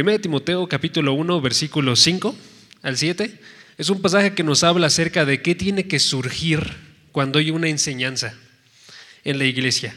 [0.00, 2.34] 1 Timoteo capítulo 1, versículo 5
[2.80, 3.38] al 7,
[3.76, 6.74] es un pasaje que nos habla acerca de qué tiene que surgir
[7.12, 8.34] cuando hay una enseñanza
[9.24, 9.94] en la iglesia.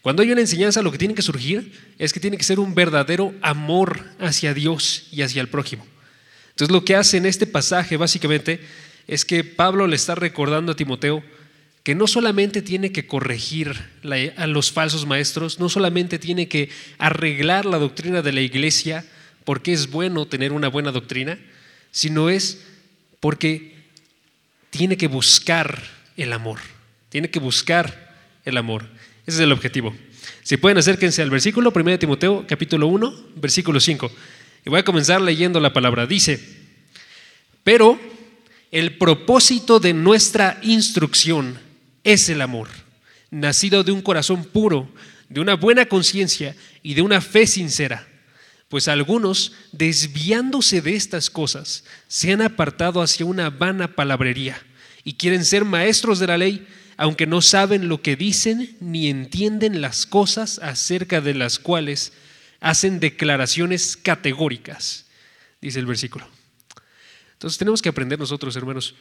[0.00, 2.74] Cuando hay una enseñanza, lo que tiene que surgir es que tiene que ser un
[2.74, 5.86] verdadero amor hacia Dios y hacia el prójimo.
[6.50, 8.60] Entonces lo que hace en este pasaje básicamente
[9.06, 11.22] es que Pablo le está recordando a Timoteo
[11.82, 13.76] que no solamente tiene que corregir
[14.38, 19.04] a los falsos maestros, no solamente tiene que arreglar la doctrina de la iglesia,
[19.44, 21.38] porque es bueno tener una buena doctrina,
[21.90, 22.64] sino es
[23.20, 23.74] porque
[24.70, 25.82] tiene que buscar
[26.16, 26.58] el amor,
[27.08, 28.86] tiene que buscar el amor.
[29.26, 29.94] Ese es el objetivo.
[30.42, 34.10] Si pueden, acérquense al versículo 1 Timoteo, capítulo 1, versículo 5.
[34.66, 36.06] Y voy a comenzar leyendo la palabra.
[36.06, 36.40] Dice,
[37.62, 37.98] pero
[38.70, 41.58] el propósito de nuestra instrucción
[42.02, 42.68] es el amor,
[43.30, 44.88] nacido de un corazón puro,
[45.28, 48.06] de una buena conciencia y de una fe sincera.
[48.74, 54.60] Pues algunos, desviándose de estas cosas, se han apartado hacia una vana palabrería
[55.04, 59.80] y quieren ser maestros de la ley, aunque no saben lo que dicen ni entienden
[59.80, 62.14] las cosas acerca de las cuales
[62.58, 65.06] hacen declaraciones categóricas,
[65.60, 66.26] dice el versículo.
[67.34, 68.96] Entonces tenemos que aprender nosotros, hermanos,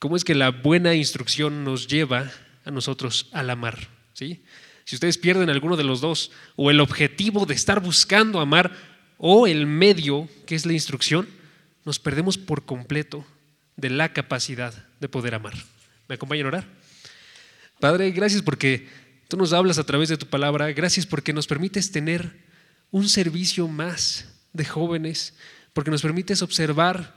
[0.00, 2.32] cómo es que la buena instrucción nos lleva
[2.64, 3.86] a nosotros al amar.
[4.14, 4.42] ¿sí?
[4.84, 9.46] Si ustedes pierden alguno de los dos, o el objetivo de estar buscando amar, o
[9.46, 11.28] el medio, que es la instrucción,
[11.84, 13.24] nos perdemos por completo
[13.76, 15.54] de la capacidad de poder amar.
[16.08, 16.68] ¿Me acompañan a orar?
[17.80, 18.88] Padre, gracias porque
[19.28, 22.44] tú nos hablas a través de tu palabra, gracias porque nos permites tener
[22.90, 25.34] un servicio más de jóvenes,
[25.72, 27.14] porque nos permites observar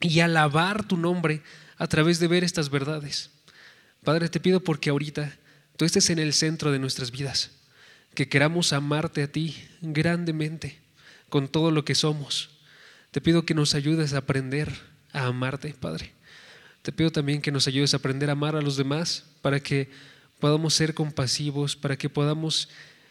[0.00, 1.42] y alabar tu nombre
[1.76, 3.30] a través de ver estas verdades.
[4.04, 5.36] Padre, te pido porque ahorita
[5.76, 7.50] tú estés en el centro de nuestras vidas,
[8.14, 10.87] que queramos amarte a ti grandemente
[11.28, 12.50] con todo lo que somos.
[13.10, 14.72] Te pido que nos ayudes a aprender
[15.12, 16.12] a amarte, Padre.
[16.82, 19.90] Te pido también que nos ayudes a aprender a amar a los demás para que
[20.38, 22.68] podamos ser compasivos, para que podamos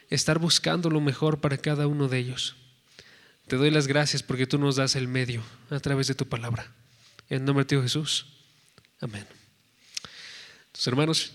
[0.09, 2.55] estar buscando lo mejor para cada uno de ellos.
[3.47, 6.71] Te doy las gracias porque tú nos das el medio a través de tu palabra.
[7.29, 8.25] En nombre de Jesús.
[8.99, 9.25] Amén.
[10.67, 11.33] Entonces, hermanos,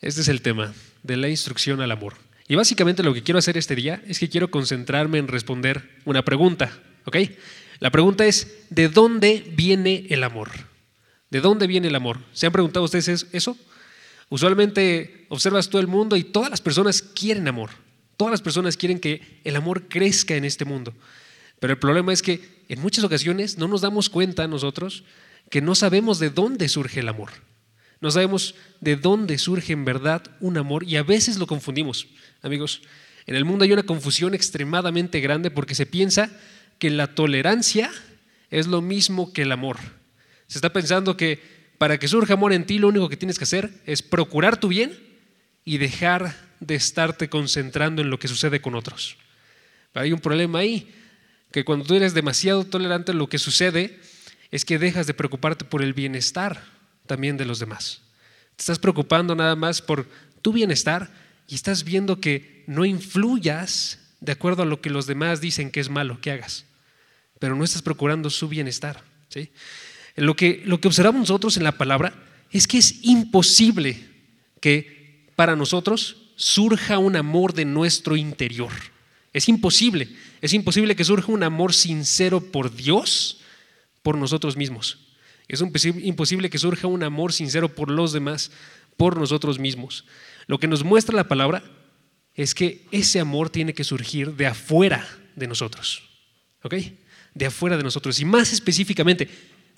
[0.00, 2.14] este es el tema de la instrucción al amor.
[2.52, 6.22] Y básicamente lo que quiero hacer este día es que quiero concentrarme en responder una
[6.22, 6.70] pregunta,
[7.06, 7.16] ¿ok?
[7.80, 10.50] La pregunta es, ¿de dónde viene el amor?
[11.30, 12.18] ¿De dónde viene el amor?
[12.34, 13.56] ¿Se han preguntado ustedes eso?
[14.28, 17.70] Usualmente observas todo el mundo y todas las personas quieren amor.
[18.18, 20.92] Todas las personas quieren que el amor crezca en este mundo.
[21.58, 25.04] Pero el problema es que en muchas ocasiones no nos damos cuenta nosotros
[25.48, 27.30] que no sabemos de dónde surge el amor.
[28.02, 32.08] No sabemos de dónde surge en verdad un amor y a veces lo confundimos.
[32.42, 32.82] Amigos,
[33.26, 36.28] en el mundo hay una confusión extremadamente grande porque se piensa
[36.80, 37.92] que la tolerancia
[38.50, 39.78] es lo mismo que el amor.
[40.48, 41.40] Se está pensando que
[41.78, 44.66] para que surja amor en ti lo único que tienes que hacer es procurar tu
[44.66, 44.98] bien
[45.64, 49.16] y dejar de estarte concentrando en lo que sucede con otros.
[49.94, 50.92] hay un problema ahí,
[51.52, 54.00] que cuando tú eres demasiado tolerante lo que sucede,
[54.50, 56.81] es que dejas de preocuparte por el bienestar
[57.12, 58.00] también de los demás.
[58.56, 60.08] Te estás preocupando nada más por
[60.40, 61.12] tu bienestar
[61.46, 65.80] y estás viendo que no influyas de acuerdo a lo que los demás dicen que
[65.80, 66.64] es malo que hagas,
[67.38, 69.04] pero no estás procurando su bienestar.
[70.16, 72.14] Lo, que, lo que observamos nosotros en la palabra
[72.50, 74.08] es que es imposible
[74.62, 78.72] que para nosotros surja un amor de nuestro interior.
[79.34, 80.08] Es imposible.
[80.40, 83.42] Es imposible que surja un amor sincero por Dios
[84.02, 85.11] por nosotros mismos.
[85.48, 88.50] Es imposible que surja un amor sincero por los demás,
[88.96, 90.04] por nosotros mismos.
[90.46, 91.62] Lo que nos muestra la palabra
[92.34, 95.06] es que ese amor tiene que surgir de afuera
[95.36, 96.02] de nosotros.
[96.62, 96.74] ¿Ok?
[97.34, 98.18] De afuera de nosotros.
[98.20, 99.28] Y más específicamente,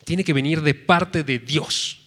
[0.05, 1.99] tiene que venir de parte de Dios.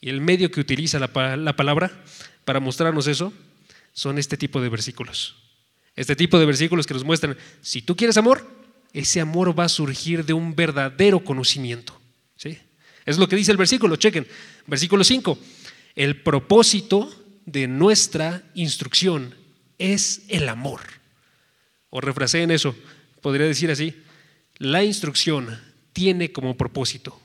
[0.00, 2.04] Y el medio que utiliza la, la palabra
[2.44, 3.32] para mostrarnos eso
[3.92, 5.36] son este tipo de versículos.
[5.96, 8.46] Este tipo de versículos que nos muestran, si tú quieres amor,
[8.92, 11.98] ese amor va a surgir de un verdadero conocimiento.
[13.04, 14.26] Es lo que dice el versículo, chequen.
[14.66, 15.38] Versículo 5.
[15.94, 17.10] El propósito
[17.44, 19.34] de nuestra instrucción
[19.78, 20.80] es el amor.
[21.90, 22.74] O en eso,
[23.20, 23.94] podría decir así,
[24.58, 25.60] la instrucción
[25.92, 27.20] tiene como propósito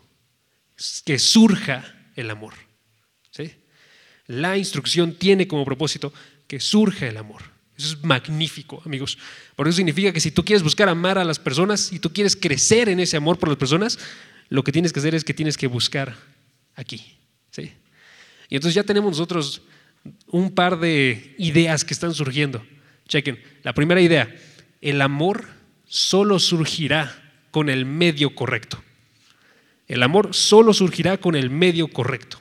[1.05, 2.53] que surja el amor.
[3.31, 3.51] ¿sí?
[4.27, 6.13] La instrucción tiene como propósito
[6.47, 7.41] que surja el amor.
[7.77, 9.17] Eso es magnífico, amigos.
[9.55, 12.35] Por eso significa que si tú quieres buscar amar a las personas y tú quieres
[12.35, 13.97] crecer en ese amor por las personas,
[14.49, 16.15] lo que tienes que hacer es que tienes que buscar
[16.75, 17.17] aquí.
[17.51, 17.71] ¿sí?
[18.49, 19.61] Y entonces ya tenemos nosotros
[20.27, 22.65] un par de ideas que están surgiendo.
[23.07, 24.35] Chequen, la primera idea,
[24.81, 25.47] el amor
[25.87, 28.81] solo surgirá con el medio correcto.
[29.87, 32.39] El amor solo surgirá con el medio correcto.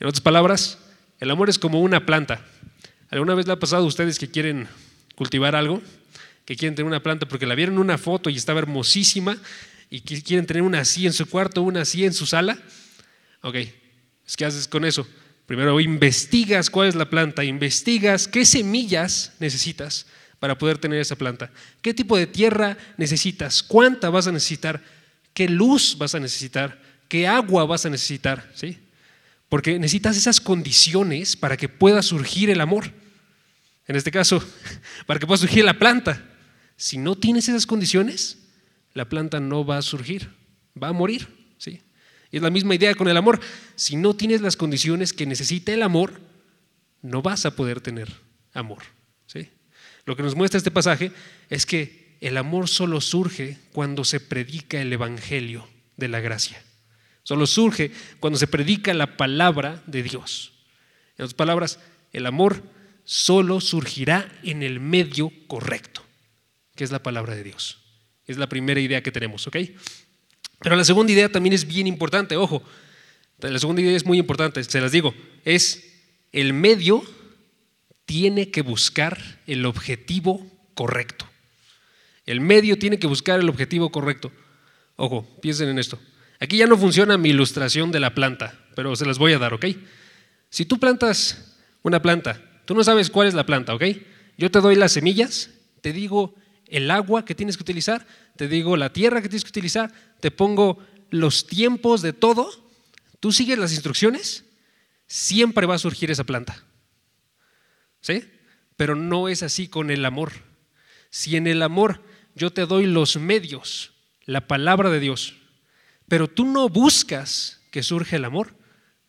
[0.00, 0.78] En otras palabras,
[1.20, 2.44] el amor es como una planta.
[3.10, 4.68] ¿Alguna vez le ha pasado a ustedes que quieren
[5.14, 5.80] cultivar algo?
[6.44, 9.36] Que quieren tener una planta porque la vieron en una foto y estaba hermosísima
[9.90, 12.58] y quieren tener una así en su cuarto, una así en su sala.
[13.42, 13.56] Ok,
[14.36, 15.06] ¿qué haces con eso?
[15.46, 20.06] Primero investigas cuál es la planta, investigas qué semillas necesitas
[20.38, 21.50] para poder tener esa planta,
[21.80, 24.82] qué tipo de tierra necesitas, cuánta vas a necesitar,
[25.32, 28.78] qué luz vas a necesitar, qué agua vas a necesitar, ¿sí?
[29.48, 32.92] Porque necesitas esas condiciones para que pueda surgir el amor.
[33.86, 34.44] En este caso,
[35.06, 36.22] para que pueda surgir la planta.
[36.76, 38.38] Si no tienes esas condiciones,
[38.98, 40.28] la planta no va a surgir,
[40.80, 41.80] va a morir, ¿sí?
[42.32, 43.40] Y es la misma idea con el amor.
[43.76, 46.20] Si no tienes las condiciones que necesita el amor,
[47.00, 48.12] no vas a poder tener
[48.52, 48.82] amor.
[49.26, 49.48] ¿sí?
[50.04, 51.12] Lo que nos muestra este pasaje
[51.48, 56.60] es que el amor solo surge cuando se predica el Evangelio de la gracia.
[57.22, 60.52] Solo surge cuando se predica la palabra de Dios.
[61.16, 61.78] En otras palabras,
[62.12, 62.62] el amor
[63.04, 66.02] solo surgirá en el medio correcto,
[66.74, 67.87] que es la palabra de Dios.
[68.28, 69.56] Es la primera idea que tenemos, ¿ok?
[70.60, 72.62] Pero la segunda idea también es bien importante, ojo.
[73.40, 75.14] La segunda idea es muy importante, se las digo.
[75.44, 75.84] Es
[76.30, 77.02] el medio
[78.04, 81.26] tiene que buscar el objetivo correcto.
[82.26, 84.32] El medio tiene que buscar el objetivo correcto.
[84.96, 85.98] Ojo, piensen en esto.
[86.40, 89.54] Aquí ya no funciona mi ilustración de la planta, pero se las voy a dar,
[89.54, 89.66] ¿ok?
[90.50, 93.84] Si tú plantas una planta, tú no sabes cuál es la planta, ¿ok?
[94.36, 95.50] Yo te doy las semillas,
[95.80, 96.34] te digo
[96.68, 98.06] el agua que tienes que utilizar,
[98.36, 100.78] te digo la tierra que tienes que utilizar, te pongo
[101.10, 102.50] los tiempos de todo,
[103.20, 104.44] tú sigues las instrucciones,
[105.06, 106.64] siempre va a surgir esa planta.
[108.00, 108.24] ¿Sí?
[108.76, 110.32] Pero no es así con el amor.
[111.10, 112.02] Si en el amor
[112.34, 113.92] yo te doy los medios,
[114.24, 115.36] la palabra de Dios,
[116.06, 118.54] pero tú no buscas que surja el amor,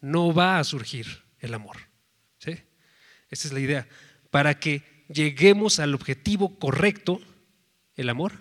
[0.02, 1.78] no va a surgir el amor.
[2.40, 2.58] ¿Sí?
[3.30, 3.88] Esa es la idea.
[4.32, 7.22] Para que lleguemos al objetivo correcto,
[8.00, 8.34] el amor,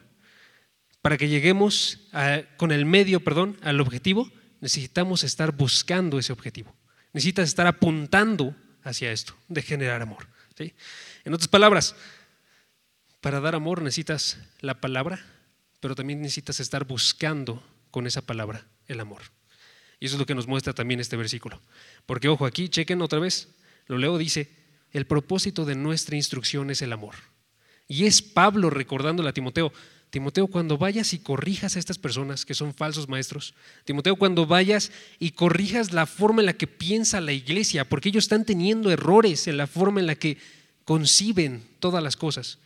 [1.02, 2.08] para que lleguemos
[2.56, 6.74] con el medio, perdón, al objetivo, necesitamos estar buscando ese objetivo.
[7.12, 10.28] Necesitas estar apuntando hacia esto, de generar amor.
[11.24, 11.94] En otras palabras,
[13.20, 15.24] para dar amor necesitas la palabra,
[15.80, 19.22] pero también necesitas estar buscando con esa palabra el amor.
[20.00, 21.60] Y eso es lo que nos muestra también este versículo.
[22.06, 23.48] Porque ojo, aquí chequen otra vez,
[23.86, 24.52] lo leo, dice,
[24.92, 27.14] el propósito de nuestra instrucción es el amor.
[27.88, 29.72] Y es Pablo recordándole a Timoteo,
[30.10, 33.54] Timoteo, cuando vayas y corrijas a estas personas que son falsos maestros,
[33.84, 38.24] Timoteo, cuando vayas y corrijas la forma en la que piensa la iglesia, porque ellos
[38.24, 40.38] están teniendo errores en la forma en la que
[40.84, 42.58] conciben todas las cosas,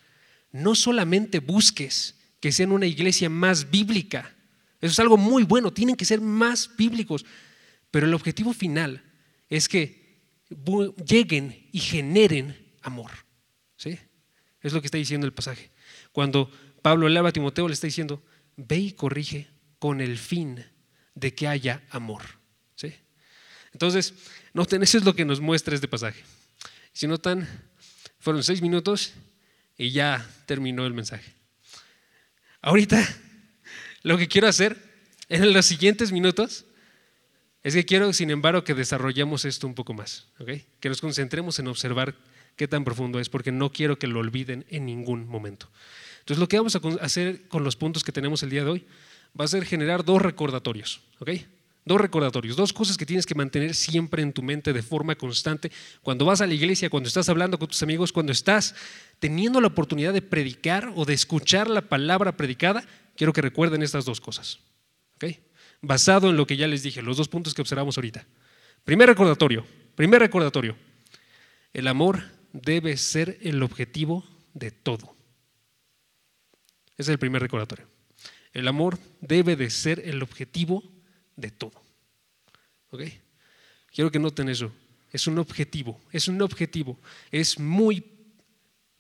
[0.53, 4.33] no solamente busques que sean una iglesia más bíblica,
[4.81, 7.25] eso es algo muy bueno, tienen que ser más bíblicos,
[7.91, 9.03] pero el objetivo final
[9.49, 10.21] es que
[11.07, 13.11] lleguen y generen amor.
[14.63, 15.71] Es lo que está diciendo el pasaje.
[16.13, 16.51] Cuando
[16.83, 18.23] Pablo le a Timoteo, le está diciendo,
[18.57, 19.49] ve y corrige
[19.79, 20.65] con el fin
[21.15, 22.23] de que haya amor.
[22.75, 22.93] ¿Sí?
[23.73, 24.15] Entonces,
[24.53, 26.23] noten, eso es lo que nos muestra este pasaje.
[26.93, 27.49] Si notan,
[28.19, 29.15] fueron seis minutos
[29.77, 31.35] y ya terminó el mensaje.
[32.61, 33.05] Ahorita,
[34.03, 34.77] lo que quiero hacer
[35.29, 36.67] en los siguientes minutos
[37.63, 40.27] es que quiero, sin embargo, que desarrollemos esto un poco más,
[40.81, 42.15] que nos concentremos en observar
[42.57, 45.69] qué tan profundo es, porque no quiero que lo olviden en ningún momento.
[46.21, 48.87] Entonces lo que vamos a hacer con los puntos que tenemos el día de hoy
[49.39, 51.31] va a ser generar dos recordatorios, ¿ok?
[51.85, 55.73] Dos recordatorios, dos cosas que tienes que mantener siempre en tu mente de forma constante.
[56.03, 58.77] Cuando vas a la iglesia, cuando estás hablando con tus amigos, cuando estás
[59.19, 62.85] teniendo la oportunidad de predicar o de escuchar la palabra predicada,
[63.17, 64.61] quiero que recuerden estas dos cosas.
[65.17, 65.25] ¿ok?
[65.81, 68.27] Basado en lo que ya les dije, los dos puntos que observamos ahorita.
[68.85, 69.67] Primer recordatorio,
[69.97, 70.77] primer recordatorio.
[71.73, 75.17] El amor debe ser el objetivo de todo.
[76.93, 77.87] Ese es el primer recordatorio.
[78.53, 80.83] El amor debe de ser el objetivo
[81.37, 81.83] de todo.
[82.91, 83.03] ¿Ok?
[83.93, 84.73] Quiero que noten eso.
[85.11, 86.99] Es un objetivo, es un objetivo.
[87.31, 88.05] Es muy,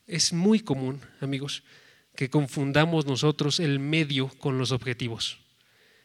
[0.06, 1.62] es muy común, amigos,
[2.14, 5.38] que confundamos nosotros el medio con los objetivos.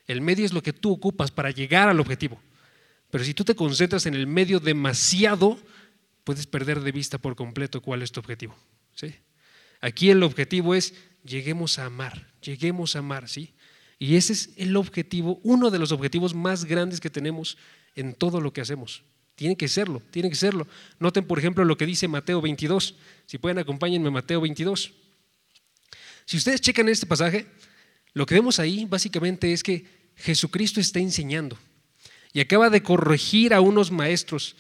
[0.08, 2.40] El medio es lo que tú ocupas para llegar al objetivo.
[3.10, 5.60] Pero si tú te concentras en el medio demasiado,
[6.28, 8.54] puedes perder de vista por completo cuál es tu objetivo.
[8.94, 9.16] ¿sí?
[9.80, 10.94] Aquí el objetivo es
[11.24, 13.54] lleguemos a amar, lleguemos a amar, ¿sí?
[13.98, 17.58] Y ese es el objetivo, uno de los objetivos más grandes que tenemos
[17.96, 19.04] en todo lo que hacemos.
[19.36, 20.68] Tiene que serlo, tiene que serlo.
[21.00, 22.96] Noten, por ejemplo, lo que dice Mateo 22.
[23.26, 24.92] Si pueden, acompáñenme Mateo 22.
[26.26, 27.48] Si ustedes checan este pasaje,
[28.12, 29.86] lo que vemos ahí básicamente es que
[30.18, 31.58] Jesucristo está enseñando
[32.34, 34.58] y acaba de corregir a unos maestros,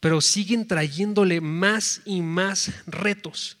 [0.00, 3.58] pero siguen trayéndole más y más retos.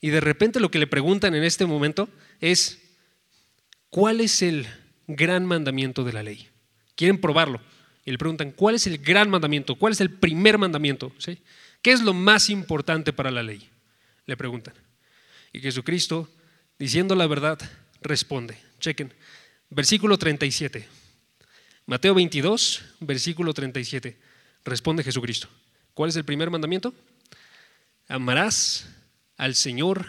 [0.00, 2.08] Y de repente lo que le preguntan en este momento
[2.40, 2.82] es,
[3.90, 4.66] ¿cuál es el
[5.06, 6.48] gran mandamiento de la ley?
[6.96, 7.60] Quieren probarlo.
[8.04, 9.76] Y le preguntan, ¿cuál es el gran mandamiento?
[9.76, 11.12] ¿Cuál es el primer mandamiento?
[11.18, 11.38] ¿Sí?
[11.82, 13.68] ¿Qué es lo más importante para la ley?
[14.26, 14.74] Le preguntan.
[15.52, 16.28] Y Jesucristo,
[16.78, 17.58] diciendo la verdad,
[18.00, 18.56] responde.
[18.80, 19.12] Chequen.
[19.70, 20.88] Versículo 37.
[21.86, 24.16] Mateo 22, versículo 37.
[24.64, 25.48] Responde Jesucristo.
[25.94, 26.94] ¿Cuál es el primer mandamiento?
[28.08, 28.88] Amarás
[29.36, 30.06] al Señor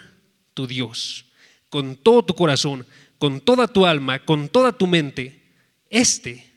[0.54, 1.26] tu Dios
[1.74, 2.86] con todo tu corazón,
[3.18, 5.42] con toda tu alma, con toda tu mente.
[5.90, 6.48] Este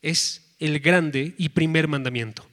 [0.00, 2.48] es el grande y primer mandamiento.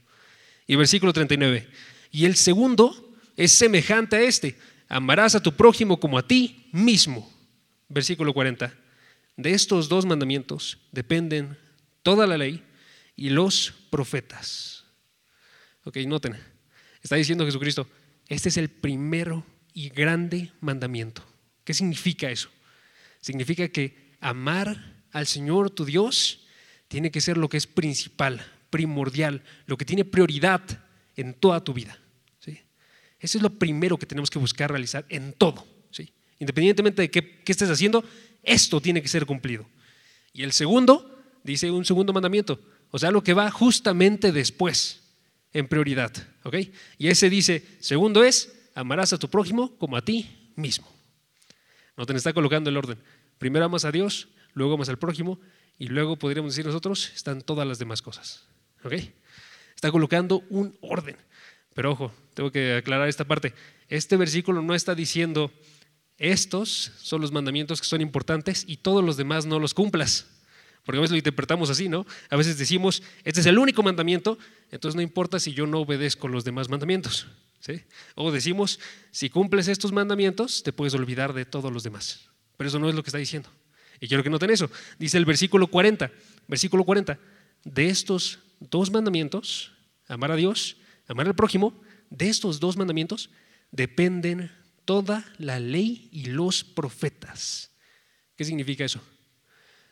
[0.67, 1.69] Y versículo 39.
[2.11, 4.57] Y el segundo es semejante a este.
[4.89, 7.31] Amarás a tu prójimo como a ti mismo.
[7.87, 8.73] Versículo 40.
[9.37, 11.57] De estos dos mandamientos dependen
[12.03, 12.61] toda la ley
[13.15, 14.80] y los profetas.
[15.83, 16.37] Ok, noten.
[17.01, 17.87] Está diciendo Jesucristo,
[18.27, 21.23] este es el primero y grande mandamiento.
[21.63, 22.49] ¿Qué significa eso?
[23.19, 26.45] Significa que amar al Señor tu Dios
[26.87, 30.61] tiene que ser lo que es principal, primordial, lo que tiene prioridad
[31.15, 31.97] en toda tu vida.
[32.39, 32.59] ¿sí?
[33.19, 35.65] Eso es lo primero que tenemos que buscar realizar en todo.
[35.89, 36.11] ¿sí?
[36.39, 38.03] Independientemente de qué, qué estés haciendo,
[38.43, 39.67] esto tiene que ser cumplido.
[40.33, 42.59] Y el segundo, dice un segundo mandamiento,
[42.91, 45.00] o sea, lo que va justamente después,
[45.53, 46.11] en prioridad.
[46.43, 46.55] ¿ok?
[46.97, 50.87] Y ese dice, segundo es, amarás a tu prójimo como a ti mismo.
[51.97, 52.97] No te está colocando el orden.
[53.37, 55.39] Primero amas a Dios, luego amas al prójimo
[55.77, 58.45] y luego podríamos decir nosotros, están todas las demás cosas.
[58.83, 58.93] ¿Ok?
[59.75, 61.17] Está colocando un orden.
[61.73, 63.53] Pero ojo, tengo que aclarar esta parte.
[63.87, 65.51] Este versículo no está diciendo,
[66.17, 70.27] estos son los mandamientos que son importantes y todos los demás no los cumplas.
[70.83, 72.05] Porque a veces lo interpretamos así, ¿no?
[72.29, 74.37] A veces decimos, este es el único mandamiento,
[74.71, 77.27] entonces no importa si yo no obedezco los demás mandamientos.
[78.15, 78.79] O decimos,
[79.11, 82.29] si cumples estos mandamientos, te puedes olvidar de todos los demás.
[82.57, 83.49] Pero eso no es lo que está diciendo.
[83.99, 84.69] Y quiero que noten eso.
[84.97, 86.11] Dice el versículo 40,
[86.47, 87.19] versículo 40,
[87.63, 89.71] de estos dos mandamientos,
[90.07, 93.29] amar a Dios, amar al prójimo, de estos dos mandamientos
[93.71, 94.51] dependen
[94.85, 97.71] toda la ley y los profetas.
[98.35, 99.01] ¿Qué significa eso?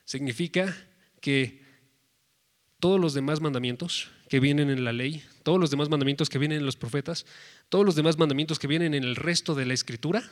[0.09, 0.75] Significa
[1.21, 1.61] que
[2.79, 6.57] todos los demás mandamientos que vienen en la ley, todos los demás mandamientos que vienen
[6.57, 7.27] en los profetas,
[7.69, 10.23] todos los demás mandamientos que vienen en el resto de la escritura,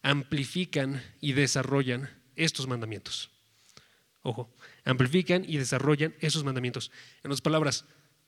[0.00, 3.28] amplifican y desarrollan estos mandamientos.
[4.22, 4.50] Ojo,
[4.82, 6.90] amplifican y desarrollan esos mandamientos.
[7.22, 7.84] En otras palabras,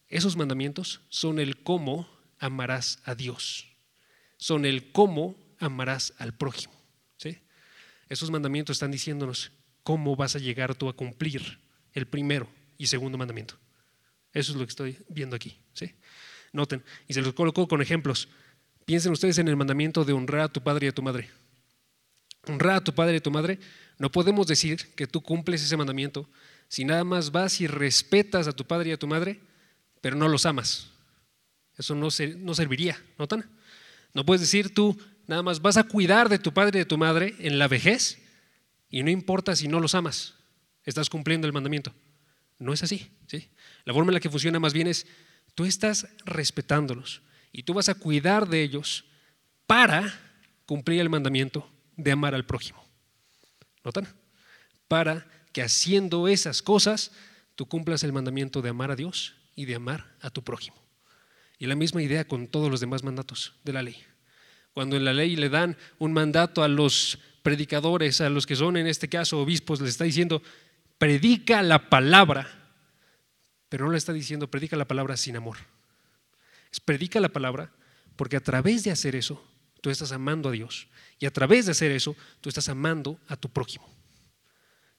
[0.09, 3.69] esos mandamientos son el cómo amarás a Dios,
[4.37, 6.75] son el cómo amarás al prójimo.
[7.17, 7.39] ¿sí?
[8.11, 9.51] Esos mandamientos están diciéndonos
[9.85, 11.61] cómo vas a llegar tú a cumplir
[11.93, 13.55] el primero y segundo mandamiento.
[14.33, 15.57] Eso es lo que estoy viendo aquí.
[15.75, 15.95] ¿sí?
[16.53, 18.29] Noten, y se los coloco con ejemplos.
[18.85, 21.31] Piensen ustedes en el mandamiento de honrar a tu padre y a tu madre.
[22.49, 23.61] Honrar a tu padre y a tu madre,
[23.99, 26.29] no podemos decir que tú cumples ese mandamiento
[26.69, 29.41] si nada más vas y respetas a tu padre y a tu madre,
[30.01, 30.91] pero no los amas.
[31.79, 33.49] Eso no, no serviría, ¿notan?
[34.13, 36.99] No puedes decir tú nada más vas a cuidar de tu padre y de tu
[36.99, 38.24] madre en la vejez
[38.95, 40.35] y no importa si no los amas,
[40.85, 41.93] estás cumpliendo el mandamiento.
[42.61, 43.11] No es así.
[43.27, 43.51] ¿sí?
[43.85, 45.05] La forma en la que funciona más bien es,
[45.57, 47.21] tú estás respetándolos
[47.51, 49.05] y tú vas a cuidar de ellos
[49.67, 50.17] para
[50.65, 52.85] cumplir el mandamiento de amar al prójimo.
[53.83, 54.07] ¿Notan?
[54.87, 57.11] Para que haciendo esas cosas
[57.57, 60.81] tú cumplas el mandamiento de amar a Dios y de amar a tu prójimo.
[61.59, 63.97] Y la misma idea con todos los demás mandatos de la ley.
[64.73, 68.79] Cuando en la ley le dan un mandato a los predicadores, a los que son
[68.79, 70.43] en este caso obispos, les está diciendo,
[70.97, 72.49] predica la palabra,
[73.69, 75.59] pero no le está diciendo predica la palabra sin amor.
[76.87, 77.71] Predica la palabra
[78.17, 79.47] porque a través de hacer eso,
[79.83, 80.89] tú estás amando a Dios.
[81.19, 83.87] Y a través de hacer eso, tú estás amando a tu prójimo.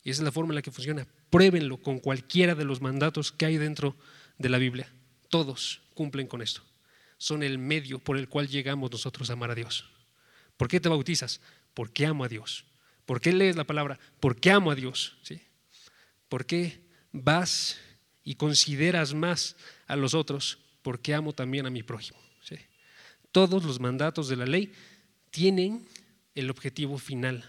[0.03, 1.07] Y esa es la forma en la que funciona.
[1.31, 3.97] Pruébenlo con cualquiera de los mandatos que hay dentro
[4.37, 4.87] de la Biblia.
[5.29, 6.61] Todos cumplen con esto.
[7.17, 9.89] Son el medio por el cual llegamos nosotros a amar a Dios.
[10.57, 11.41] ¿Por qué te bautizas?
[11.75, 12.65] Porque amo a Dios.
[13.05, 13.99] ¿Por qué lees la palabra?
[14.19, 15.17] Porque amo a Dios.
[15.21, 15.39] ¿sí?
[16.27, 17.79] ¿Por qué vas
[18.23, 19.55] y consideras más
[19.85, 20.57] a los otros?
[20.81, 22.19] Porque amo también a mi prójimo.
[23.31, 24.71] Todos los mandatos de la ley
[25.29, 25.85] tienen
[26.35, 27.43] el objetivo final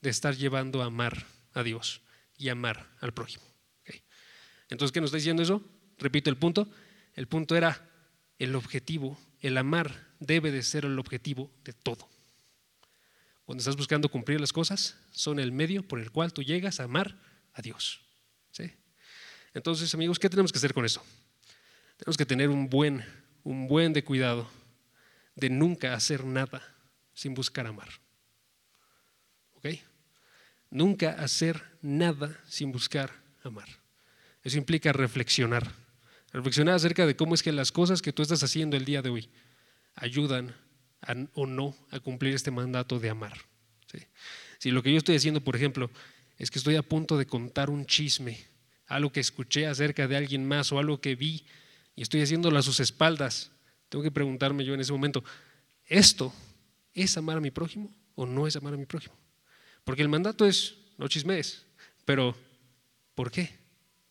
[0.00, 2.00] de estar llevando a amar a Dios
[2.36, 3.44] y amar al prójimo.
[4.70, 5.62] Entonces, ¿qué nos está diciendo eso?
[5.98, 6.68] Repito el punto.
[7.14, 7.88] El punto era
[8.40, 12.08] el objetivo, el amar debe de ser el objetivo de todo.
[13.50, 16.84] Cuando estás buscando cumplir las cosas, son el medio por el cual tú llegas a
[16.84, 17.18] amar
[17.52, 18.00] a Dios.
[18.52, 18.70] ¿sí?
[19.54, 21.02] Entonces, amigos, ¿qué tenemos que hacer con eso?
[21.96, 23.04] Tenemos que tener un buen,
[23.42, 24.48] un buen de cuidado
[25.34, 26.62] de nunca hacer nada
[27.12, 27.88] sin buscar amar.
[29.54, 29.66] ¿Ok?
[30.70, 33.10] Nunca hacer nada sin buscar
[33.42, 33.66] amar.
[34.44, 35.72] Eso implica reflexionar.
[36.32, 39.10] Reflexionar acerca de cómo es que las cosas que tú estás haciendo el día de
[39.10, 39.28] hoy
[39.96, 40.54] ayudan
[41.34, 43.38] o no a cumplir este mandato de amar.
[44.58, 45.90] Si lo que yo estoy haciendo, por ejemplo,
[46.38, 48.38] es que estoy a punto de contar un chisme,
[48.86, 51.44] algo que escuché acerca de alguien más o algo que vi
[51.96, 53.50] y estoy haciéndolo a sus espaldas,
[53.88, 55.24] tengo que preguntarme yo en ese momento,
[55.86, 56.32] ¿esto
[56.92, 59.14] es amar a mi prójimo o no es amar a mi prójimo?
[59.84, 61.64] Porque el mandato es no chismes,
[62.04, 62.36] pero
[63.14, 63.50] ¿por qué?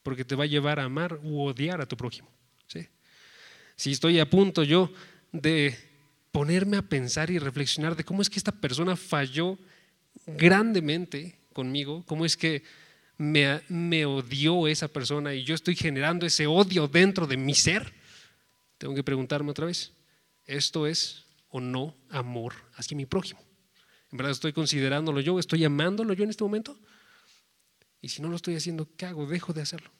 [0.01, 2.29] Porque te va a llevar a amar u odiar a tu prójimo.
[3.75, 4.91] Si estoy a punto yo
[5.31, 5.88] de
[6.31, 9.57] ponerme a pensar y reflexionar de cómo es que esta persona falló
[10.25, 12.63] grandemente conmigo, cómo es que
[13.17, 17.93] me, me, odió esa persona y yo estoy generando ese odio dentro de mi ser,
[18.77, 19.91] tengo que preguntarme otra vez,
[20.45, 23.41] ¿esto es o no amor hacia mi prójimo?
[24.11, 25.37] ¿En verdad estoy considerándolo yo?
[25.37, 26.77] ¿Estoy amándolo yo en este momento?
[28.01, 29.27] Y si no lo estoy haciendo, ¿qué hago?
[29.27, 29.91] Dejo de hacerlo.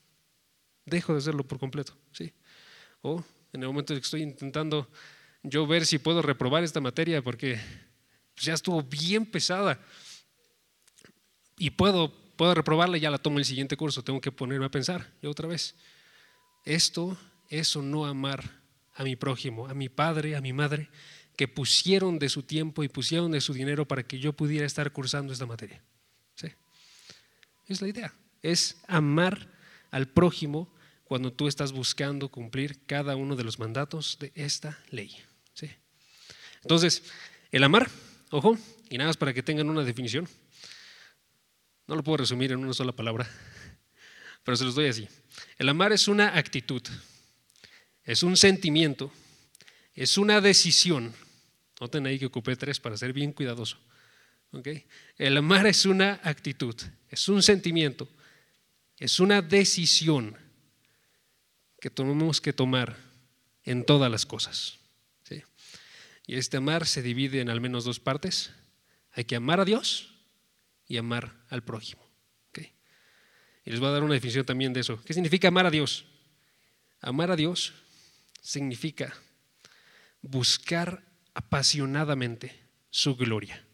[0.85, 1.95] Dejo de hacerlo por completo.
[2.11, 2.33] ¿sí?
[3.01, 4.89] O en el momento en que estoy intentando
[5.43, 7.59] yo ver si puedo reprobar esta materia porque
[8.35, 9.79] pues, ya estuvo bien pesada
[11.57, 14.03] y puedo, puedo reprobarla y ya la tomo el siguiente curso.
[14.03, 15.75] Tengo que ponerme a pensar yo otra vez.
[16.65, 17.17] Esto
[17.49, 18.61] es o no amar
[18.93, 20.89] a mi prójimo, a mi padre, a mi madre,
[21.35, 24.91] que pusieron de su tiempo y pusieron de su dinero para que yo pudiera estar
[24.91, 25.81] cursando esta materia.
[26.35, 26.47] ¿Sí?
[27.67, 28.13] Es la idea.
[28.41, 29.49] Es amar
[29.91, 30.73] al prójimo
[31.05, 35.15] cuando tú estás buscando cumplir cada uno de los mandatos de esta ley.
[36.61, 37.03] Entonces,
[37.51, 37.89] el amar,
[38.31, 38.57] ojo,
[38.89, 40.27] y nada más para que tengan una definición,
[41.87, 43.29] no lo puedo resumir en una sola palabra,
[44.43, 45.07] pero se los doy así.
[45.57, 46.81] El amar es una actitud,
[48.03, 49.11] es un sentimiento,
[49.93, 51.13] es una decisión.
[51.79, 53.77] Noten ahí que ocupé tres para ser bien cuidadoso.
[55.17, 56.75] El amar es una actitud,
[57.09, 58.07] es un sentimiento,
[58.97, 60.35] es una decisión
[61.79, 62.97] que tenemos que tomar
[63.63, 64.78] en todas las cosas.
[66.29, 68.51] Y este amar se divide en al menos dos partes.
[69.13, 70.13] Hay que amar a Dios
[70.87, 72.07] y amar al prójimo.
[73.65, 75.01] Y les voy a dar una definición también de eso.
[75.03, 76.05] ¿Qué significa amar a Dios?
[77.01, 77.73] Amar a Dios
[78.41, 79.11] significa
[80.21, 83.65] buscar apasionadamente su gloria.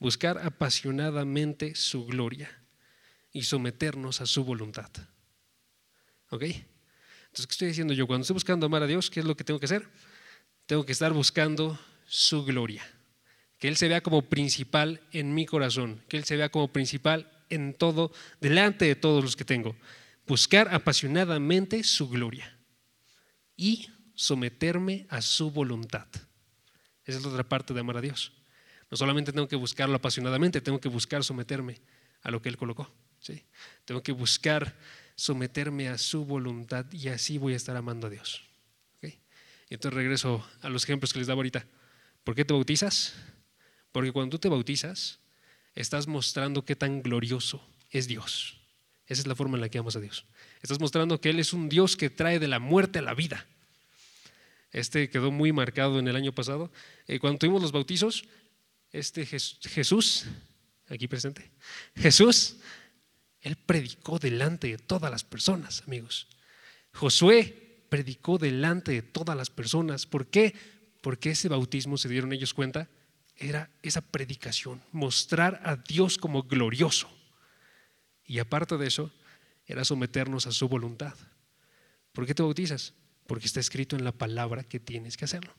[0.00, 2.60] Buscar apasionadamente su gloria
[3.30, 4.90] y someternos a su voluntad.
[6.30, 6.42] ¿Ok?
[6.42, 8.08] Entonces, ¿qué estoy diciendo yo?
[8.08, 9.88] Cuando estoy buscando amar a Dios, ¿qué es lo que tengo que hacer?
[10.66, 12.84] Tengo que estar buscando su gloria.
[13.58, 17.30] Que Él se vea como principal en mi corazón, que Él se vea como principal
[17.48, 19.76] en todo, delante de todos los que tengo.
[20.26, 22.58] Buscar apasionadamente su gloria
[23.56, 26.06] y someterme a su voluntad.
[27.04, 28.32] Esa es la otra parte de amar a Dios.
[28.90, 31.80] No solamente tengo que buscarlo apasionadamente, tengo que buscar someterme
[32.22, 32.92] a lo que Él colocó.
[33.20, 33.44] ¿sí?
[33.84, 34.76] Tengo que buscar
[35.14, 38.42] someterme a su voluntad y así voy a estar amando a Dios.
[39.68, 41.66] Y entonces regreso a los ejemplos que les daba ahorita.
[42.24, 43.14] ¿Por qué te bautizas?
[43.92, 45.20] Porque cuando tú te bautizas,
[45.74, 48.60] estás mostrando qué tan glorioso es Dios.
[49.06, 50.24] Esa es la forma en la que amas a Dios.
[50.62, 53.46] Estás mostrando que Él es un Dios que trae de la muerte a la vida.
[54.72, 56.72] Este quedó muy marcado en el año pasado.
[57.06, 58.24] Eh, cuando tuvimos los bautizos,
[58.92, 60.26] este Jesús,
[60.88, 61.50] aquí presente,
[61.94, 62.56] Jesús,
[63.40, 66.26] Él predicó delante de todas las personas, amigos.
[66.92, 67.65] Josué
[67.96, 70.04] predicó delante de todas las personas.
[70.04, 70.54] ¿Por qué?
[71.00, 72.90] Porque ese bautismo, se dieron ellos cuenta,
[73.38, 77.08] era esa predicación, mostrar a Dios como glorioso.
[78.26, 79.10] Y aparte de eso,
[79.66, 81.14] era someternos a su voluntad.
[82.12, 82.92] ¿Por qué te bautizas?
[83.26, 85.54] Porque está escrito en la palabra que tienes que hacerlo.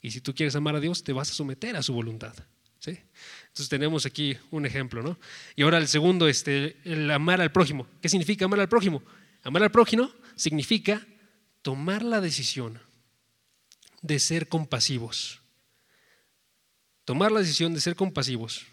[0.00, 2.34] Y si tú quieres amar a Dios, te vas a someter a su voluntad.
[2.78, 3.00] ¿sí?
[3.48, 5.18] Entonces tenemos aquí un ejemplo, ¿no?
[5.56, 7.88] Y ahora el segundo, este, el amar al prójimo.
[8.00, 9.02] ¿Qué significa amar al prójimo?
[9.42, 11.04] Amar al prójimo significa
[11.62, 12.80] tomar la decisión
[14.02, 15.40] de ser compasivos.
[17.04, 18.66] Tomar la decisión de ser compasivos,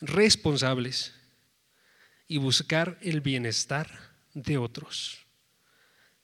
[0.00, 1.12] responsables
[2.26, 3.90] y buscar el bienestar
[4.32, 5.26] de otros.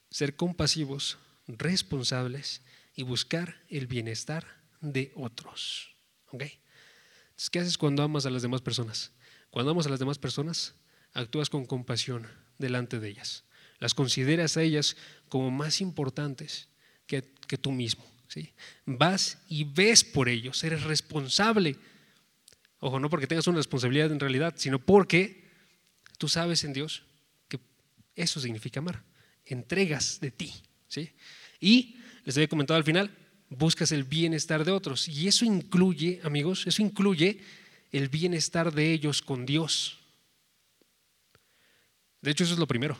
[0.09, 2.61] Ser compasivos, responsables
[2.95, 4.47] y buscar el bienestar
[4.81, 5.95] de otros.
[6.31, 9.11] Entonces, ¿qué haces cuando amas a las demás personas?
[9.51, 10.73] Cuando amas a las demás personas,
[11.13, 13.46] actúas con compasión delante de ellas
[13.79, 14.97] las consideras a ellas
[15.29, 16.67] como más importantes
[17.05, 18.03] que, tú mismo.
[18.27, 18.51] ¿sí?
[18.85, 21.77] Vas y ves por ellos, eres responsable
[22.79, 25.43] Ojo, no porque tengas una responsabilidad en realidad, sino porque
[26.17, 27.03] tú sabes en Dios
[27.47, 27.59] que
[28.15, 29.03] eso significa amar.
[29.45, 30.53] Entregas de ti.
[30.87, 31.11] ¿sí?
[31.59, 33.15] Y les había comentado al final,
[33.49, 35.07] buscas el bienestar de otros.
[35.07, 37.39] Y eso incluye, amigos, eso incluye
[37.91, 39.99] el bienestar de ellos con Dios.
[42.21, 42.97] De hecho, eso es lo primero.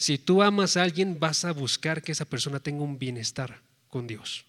[0.00, 4.06] Si tú amas a alguien, vas a buscar que esa persona tenga un bienestar con
[4.06, 4.46] Dios.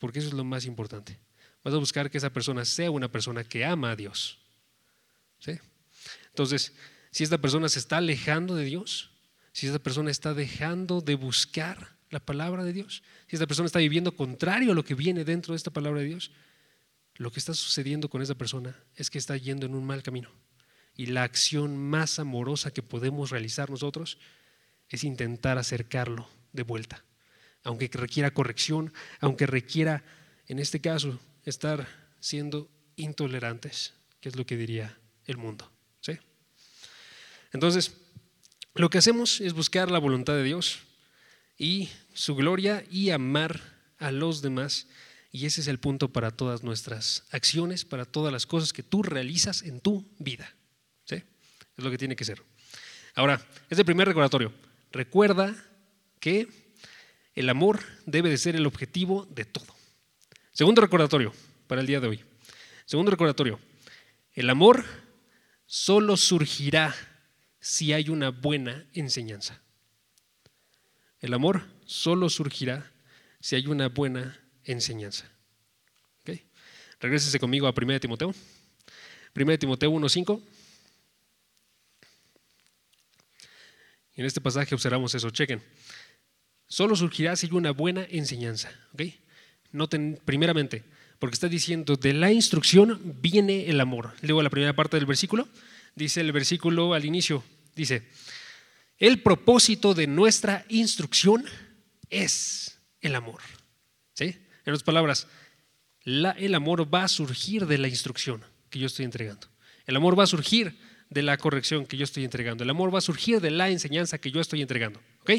[0.00, 1.20] Porque eso es lo más importante.
[1.62, 4.40] Vas a buscar que esa persona sea una persona que ama a Dios.
[6.26, 6.72] Entonces,
[7.12, 9.12] si esta persona se está alejando de Dios,
[9.52, 13.78] si esta persona está dejando de buscar la palabra de Dios, si esta persona está
[13.78, 16.32] viviendo contrario a lo que viene dentro de esta palabra de Dios,
[17.14, 20.30] lo que está sucediendo con esa persona es que está yendo en un mal camino.
[20.96, 24.18] Y la acción más amorosa que podemos realizar nosotros
[24.88, 27.04] es intentar acercarlo de vuelta,
[27.64, 30.04] aunque requiera corrección, aunque requiera,
[30.46, 31.86] en este caso, estar
[32.20, 35.70] siendo intolerantes, que es lo que diría el mundo.
[36.00, 36.18] ¿sí?
[37.52, 37.96] Entonces,
[38.74, 40.80] lo que hacemos es buscar la voluntad de Dios
[41.58, 43.60] y su gloria y amar
[43.98, 44.86] a los demás.
[45.30, 49.02] Y ese es el punto para todas nuestras acciones, para todas las cosas que tú
[49.02, 50.54] realizas en tu vida.
[51.76, 52.42] Es lo que tiene que ser.
[53.14, 54.52] Ahora, es el primer recordatorio.
[54.92, 55.54] Recuerda
[56.20, 56.48] que
[57.34, 59.74] el amor debe de ser el objetivo de todo.
[60.52, 61.32] Segundo recordatorio
[61.66, 62.24] para el día de hoy.
[62.86, 63.58] Segundo recordatorio.
[64.34, 64.84] El amor
[65.66, 66.94] solo surgirá
[67.60, 69.60] si hay una buena enseñanza.
[71.20, 72.92] El amor solo surgirá
[73.40, 75.30] si hay una buena enseñanza.
[76.20, 76.44] ¿Okay?
[77.00, 78.34] Regrésese conmigo a 1 Timoteo.
[79.34, 80.42] 1 Timoteo 1.5.
[84.16, 85.62] En este pasaje observamos eso, chequen.
[86.66, 88.70] Solo surgirá si hay una buena enseñanza.
[88.92, 89.20] ¿okay?
[89.72, 90.84] Noten primeramente,
[91.18, 94.14] porque está diciendo, de la instrucción viene el amor.
[94.22, 95.48] Luego la primera parte del versículo,
[95.94, 97.42] dice el versículo al inicio,
[97.74, 98.08] dice,
[98.98, 101.44] el propósito de nuestra instrucción
[102.10, 103.40] es el amor.
[104.14, 104.26] ¿Sí?
[104.64, 105.26] En otras palabras,
[106.04, 109.48] el amor va a surgir de la instrucción que yo estoy entregando.
[109.86, 110.78] El amor va a surgir
[111.14, 112.64] de la corrección que yo estoy entregando.
[112.64, 115.00] El amor va a surgir de la enseñanza que yo estoy entregando.
[115.22, 115.30] ¿Ok?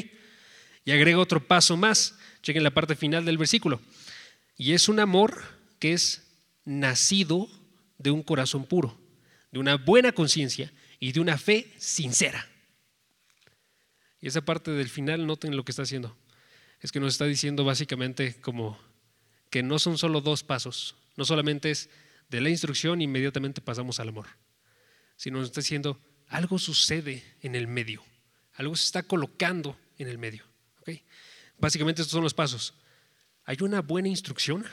[0.84, 2.18] Y agrego otro paso más.
[2.42, 3.80] Chequen la parte final del versículo.
[4.56, 5.42] Y es un amor
[5.78, 6.26] que es
[6.64, 7.48] nacido
[7.98, 8.98] de un corazón puro,
[9.52, 12.48] de una buena conciencia y de una fe sincera.
[14.20, 16.16] Y esa parte del final, noten lo que está haciendo.
[16.80, 18.78] Es que nos está diciendo básicamente como
[19.50, 21.90] que no son solo dos pasos, no solamente es
[22.28, 24.26] de la instrucción inmediatamente pasamos al amor,
[25.16, 28.02] sino nos está diciendo algo sucede en el medio,
[28.54, 30.44] algo se está colocando en el medio.
[31.58, 32.74] Básicamente estos son los pasos.
[33.44, 34.64] Hay una buena instrucción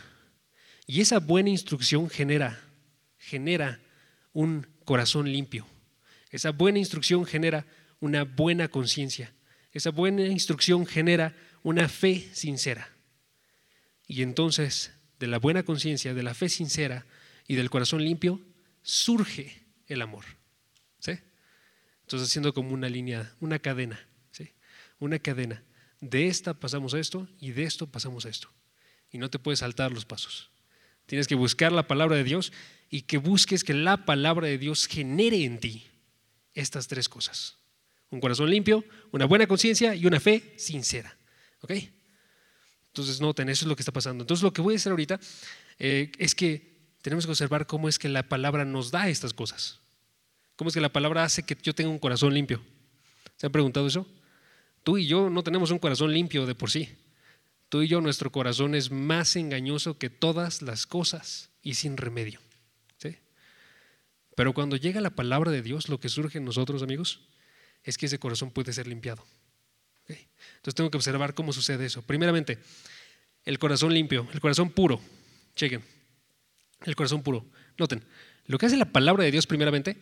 [0.85, 2.61] y esa buena instrucción genera,
[3.17, 3.79] genera
[4.33, 5.65] un corazón limpio.
[6.29, 7.65] Esa buena instrucción genera
[7.99, 9.33] una buena conciencia.
[9.71, 12.89] Esa buena instrucción genera una fe sincera.
[14.07, 17.05] Y entonces, de la buena conciencia, de la fe sincera
[17.47, 18.41] y del corazón limpio,
[18.81, 20.25] surge el amor.
[20.99, 21.11] ¿Sí?
[22.01, 23.99] Entonces, haciendo como una línea, una cadena.
[24.31, 24.51] ¿sí?
[24.99, 25.63] Una cadena.
[25.99, 28.49] De esta pasamos a esto y de esto pasamos a esto.
[29.11, 30.49] Y no te puedes saltar los pasos.
[31.05, 32.51] Tienes que buscar la palabra de Dios
[32.89, 35.85] y que busques que la palabra de Dios genere en ti
[36.53, 37.57] estas tres cosas
[38.13, 41.17] un corazón limpio, una buena conciencia y una fe sincera.
[41.61, 41.71] ¿Ok?
[42.87, 44.23] Entonces, noten, eso es lo que está pasando.
[44.23, 45.19] Entonces, lo que voy a hacer ahorita
[45.79, 46.72] eh, es que
[47.03, 49.81] tenemos que observar cómo es que la palabra nos da estas cosas.
[50.55, 52.63] ¿Cómo es que la palabra hace que yo tenga un corazón limpio?
[53.35, 54.07] ¿Se han preguntado eso?
[54.83, 56.89] Tú y yo no tenemos un corazón limpio de por sí.
[57.67, 62.39] Tú y yo, nuestro corazón es más engañoso que todas las cosas y sin remedio.
[62.97, 63.17] ¿sí?
[64.37, 67.19] Pero cuando llega la palabra de Dios, lo que surge en nosotros, amigos,
[67.83, 69.25] es que ese corazón puede ser limpiado.
[70.07, 72.01] Entonces tengo que observar cómo sucede eso.
[72.01, 72.59] Primeramente,
[73.43, 75.01] el corazón limpio, el corazón puro.
[75.57, 75.83] Chequen,
[76.85, 77.45] el corazón puro.
[77.77, 78.03] Noten,
[78.45, 79.97] lo que hace la palabra de Dios primeramente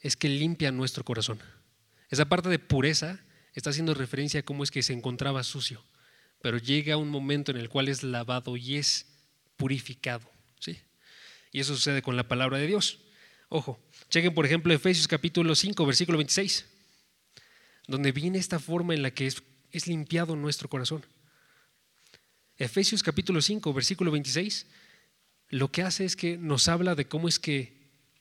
[0.00, 1.40] es que limpia nuestro corazón.
[2.10, 3.20] Esa parte de pureza
[3.54, 5.84] está haciendo referencia a cómo es que se encontraba sucio,
[6.40, 9.06] pero llega un momento en el cual es lavado y es
[9.56, 10.28] purificado.
[10.60, 10.78] ¿sí?
[11.50, 12.98] Y eso sucede con la palabra de Dios.
[13.48, 16.66] Ojo, chequen por ejemplo Efesios capítulo 5, versículo 26
[17.86, 21.04] donde viene esta forma en la que es, limpiado nuestro corazón.
[22.56, 24.66] Efesios capítulo 5, versículo 26,
[25.52, 27.76] lo que hace es que nos habla de cómo es que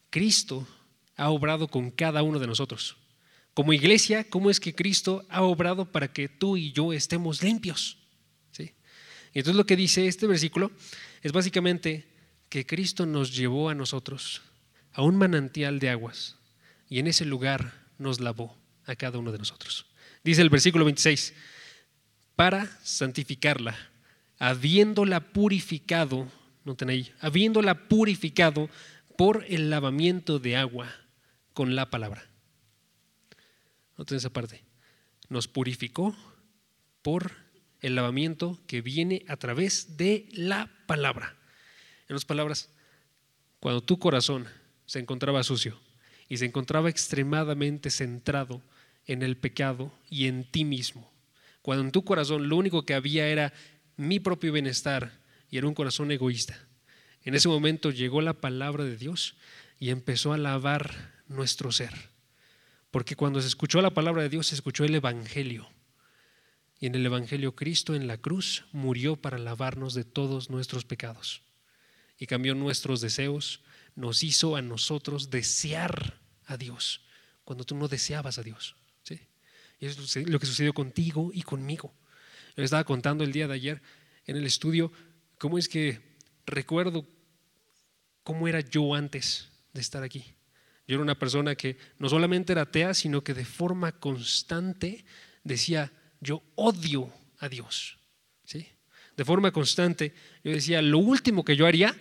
[0.10, 0.68] Cristo
[1.16, 2.98] ha obrado con cada uno de nosotros.
[3.54, 7.98] Como iglesia, cómo es que Cristo ha obrado para que tú y yo estemos limpios.
[8.52, 8.74] ¿Sí?
[9.34, 10.72] Y entonces lo que dice este versículo
[11.22, 12.06] es básicamente
[12.50, 14.42] que Cristo nos llevó a nosotros
[14.92, 16.36] a un manantial de aguas
[16.90, 19.86] y en ese lugar nos lavó a cada uno de nosotros.
[20.22, 21.34] Dice el versículo 26,
[22.36, 23.78] para santificarla,
[24.38, 26.30] habiéndola purificado,
[26.64, 28.70] no tenéis, habiéndola purificado
[29.18, 30.94] por el lavamiento de agua
[31.54, 32.28] con la palabra.
[33.98, 34.64] Noten esa parte.
[35.30, 36.16] Nos purificó
[37.02, 37.32] por
[37.82, 41.36] el lavamiento que viene a través de la palabra.
[42.08, 42.70] En otras palabras,
[43.60, 44.48] cuando tu corazón
[44.86, 45.80] se encontraba sucio
[46.28, 48.62] y se encontraba extremadamente centrado
[49.06, 51.12] en el pecado y en ti mismo,
[51.62, 53.54] cuando en tu corazón lo único que había era
[53.98, 55.21] mi propio bienestar
[55.52, 56.68] y era un corazón egoísta,
[57.24, 59.36] en ese momento llegó la palabra de Dios
[59.80, 61.94] y empezó a lavar nuestro ser.
[62.90, 65.70] Porque cuando se escuchó la palabra de Dios, se escuchó el Evangelio.
[66.80, 71.44] Y en el Evangelio Cristo en la cruz murió para lavarnos de todos nuestros pecados.
[72.18, 73.62] Y cambió nuestros deseos,
[73.96, 77.02] nos hizo a nosotros desear a Dios,
[77.44, 78.76] cuando tú no deseabas a Dios.
[79.04, 79.20] ¿sí?
[79.80, 81.94] Y eso es lo que sucedió contigo y conmigo.
[82.58, 83.82] Yo estaba contando el día de ayer
[84.26, 84.92] en el estudio
[85.42, 86.00] cómo es que
[86.46, 87.04] recuerdo
[88.22, 90.24] cómo era yo antes de estar aquí.
[90.88, 95.04] Yo era una persona que no solamente era atea, sino que de forma constante
[95.44, 97.98] decía, yo odio a Dios.
[98.44, 98.68] ¿Sí?
[99.18, 102.00] De forma constante, yo decía, lo último que yo haría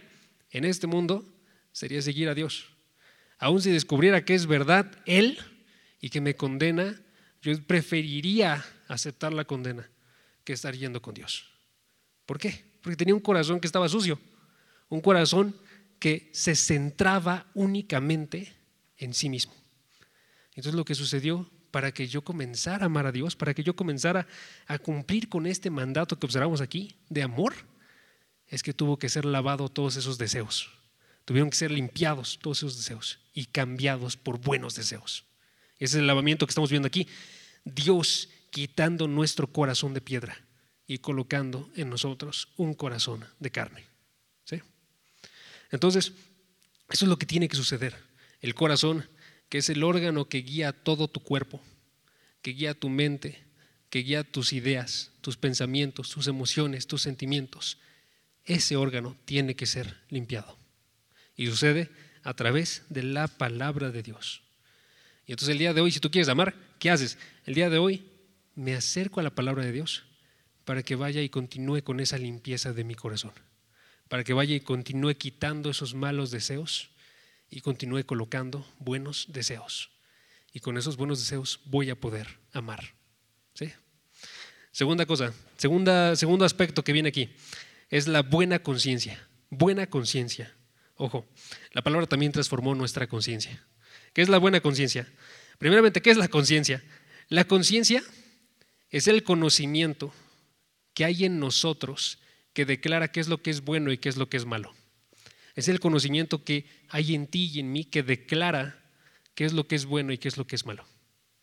[0.50, 1.24] en este mundo
[1.72, 2.66] sería seguir a Dios.
[3.38, 5.38] Aun si descubriera que es verdad Él
[5.98, 7.00] y que me condena,
[7.40, 9.88] yo preferiría aceptar la condena
[10.44, 11.48] que estar yendo con Dios.
[12.26, 12.69] ¿Por qué?
[12.82, 14.18] Porque tenía un corazón que estaba sucio,
[14.88, 15.54] un corazón
[15.98, 18.52] que se centraba únicamente
[18.96, 19.52] en sí mismo.
[20.50, 23.76] Entonces lo que sucedió para que yo comenzara a amar a Dios, para que yo
[23.76, 24.26] comenzara
[24.66, 27.54] a cumplir con este mandato que observamos aquí de amor,
[28.48, 30.70] es que tuvo que ser lavado todos esos deseos.
[31.24, 35.24] Tuvieron que ser limpiados todos esos deseos y cambiados por buenos deseos.
[35.78, 37.06] Ese es el lavamiento que estamos viendo aquí.
[37.64, 40.36] Dios quitando nuestro corazón de piedra
[40.90, 43.86] y colocando en nosotros un corazón de carne.
[44.44, 44.60] ¿Sí?
[45.70, 46.12] Entonces,
[46.90, 47.94] eso es lo que tiene que suceder.
[48.40, 49.08] El corazón
[49.48, 51.62] que es el órgano que guía todo tu cuerpo,
[52.42, 53.40] que guía tu mente,
[53.88, 57.78] que guía tus ideas, tus pensamientos, tus emociones, tus sentimientos.
[58.44, 60.58] Ese órgano tiene que ser limpiado.
[61.36, 61.88] Y sucede
[62.24, 64.42] a través de la palabra de Dios.
[65.24, 67.16] Y entonces el día de hoy, si tú quieres amar, ¿qué haces?
[67.46, 68.02] El día de hoy
[68.56, 70.09] me acerco a la palabra de Dios
[70.64, 73.32] para que vaya y continúe con esa limpieza de mi corazón,
[74.08, 76.90] para que vaya y continúe quitando esos malos deseos
[77.50, 79.90] y continúe colocando buenos deseos.
[80.52, 82.94] Y con esos buenos deseos voy a poder amar.
[83.54, 83.72] ¿Sí?
[84.72, 87.30] Segunda cosa, segunda, segundo aspecto que viene aquí,
[87.88, 89.26] es la buena conciencia.
[89.50, 90.54] Buena conciencia.
[90.94, 91.26] Ojo,
[91.72, 93.64] la palabra también transformó nuestra conciencia.
[94.12, 95.08] ¿Qué es la buena conciencia?
[95.58, 96.82] Primeramente, ¿qué es la conciencia?
[97.28, 98.02] La conciencia
[98.90, 100.12] es el conocimiento
[100.94, 102.18] que hay en nosotros
[102.52, 104.74] que declara qué es lo que es bueno y qué es lo que es malo.
[105.54, 108.80] Es el conocimiento que hay en ti y en mí que declara
[109.34, 110.84] qué es lo que es bueno y qué es lo que es malo.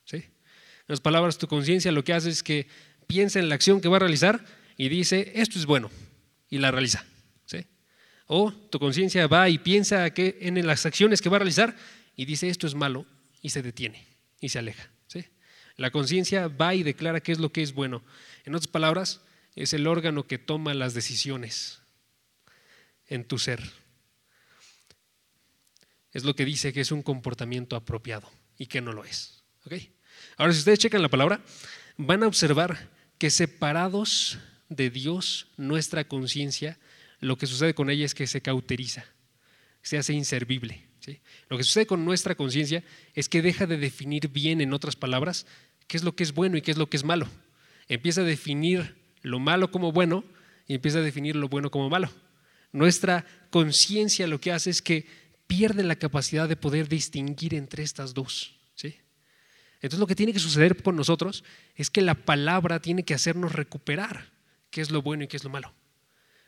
[0.06, 0.18] ¿Sí?
[0.18, 2.68] En las palabras, tu conciencia lo que hace es que
[3.08, 4.44] piensa en la acción que va a realizar
[4.78, 5.90] y dice, esto es bueno,
[6.50, 7.06] y la realiza.
[7.46, 7.66] ¿Sí?
[8.28, 11.76] O tu conciencia va y piensa en las acciones que va a realizar
[12.16, 13.06] y dice, esto es malo,
[13.42, 14.06] y se detiene
[14.40, 14.90] y se aleja.
[15.08, 15.26] ¿Sí?
[15.76, 18.04] La conciencia va y declara qué es lo que es bueno.
[18.46, 19.22] En otras palabras,
[19.64, 21.82] es el órgano que toma las decisiones
[23.08, 23.62] en tu ser
[26.18, 29.44] es lo que dice que es un comportamiento apropiado y que no lo es.
[30.36, 31.42] Ahora, si ustedes checan la palabra,
[31.96, 32.90] van a observar
[33.20, 36.80] que separados de Dios, nuestra conciencia,
[37.20, 39.06] lo que sucede con ella es que se cauteriza,
[39.84, 40.88] se hace inservible.
[41.50, 45.46] Lo que sucede con nuestra conciencia es que deja de definir bien, en otras palabras,
[45.88, 47.28] qué es lo que es bueno y qué es lo que es malo.
[47.88, 48.96] Empieza a definir
[49.28, 50.24] lo malo como bueno
[50.68, 52.10] y empieza a definir lo bueno como malo.
[52.72, 55.06] Nuestra conciencia lo que hace es que
[55.48, 58.56] pierde la capacidad de poder distinguir entre estas dos.
[58.76, 58.96] ¿sí?
[59.76, 61.44] Entonces lo que tiene que suceder con nosotros
[61.76, 64.32] es que la palabra tiene que hacernos recuperar
[64.70, 65.74] qué es lo bueno y qué es lo malo.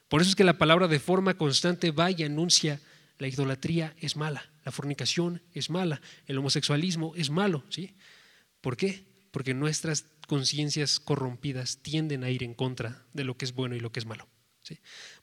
[0.08, 2.82] Por eso es que la palabra de forma constante va y anuncia
[3.20, 7.64] la idolatría es mala, la fornicación es mala, el homosexualismo es malo.
[7.70, 7.94] ¿sí?
[8.62, 9.09] ¿Por qué?
[9.32, 13.80] Porque nuestras conciencias corrompidas tienden a ir en contra de lo que es bueno y
[13.80, 14.28] lo que es malo.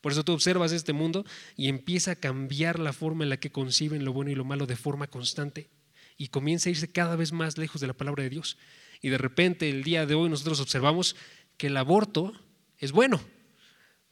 [0.01, 1.25] Por eso tú observas este mundo
[1.57, 4.66] y empieza a cambiar la forma en la que conciben lo bueno y lo malo
[4.66, 5.71] de forma constante
[6.16, 8.57] y comienza a irse cada vez más lejos de la palabra de Dios.
[9.03, 11.16] Y de repente el día de hoy nosotros observamos
[11.57, 12.33] que el aborto
[12.79, 13.21] es bueno,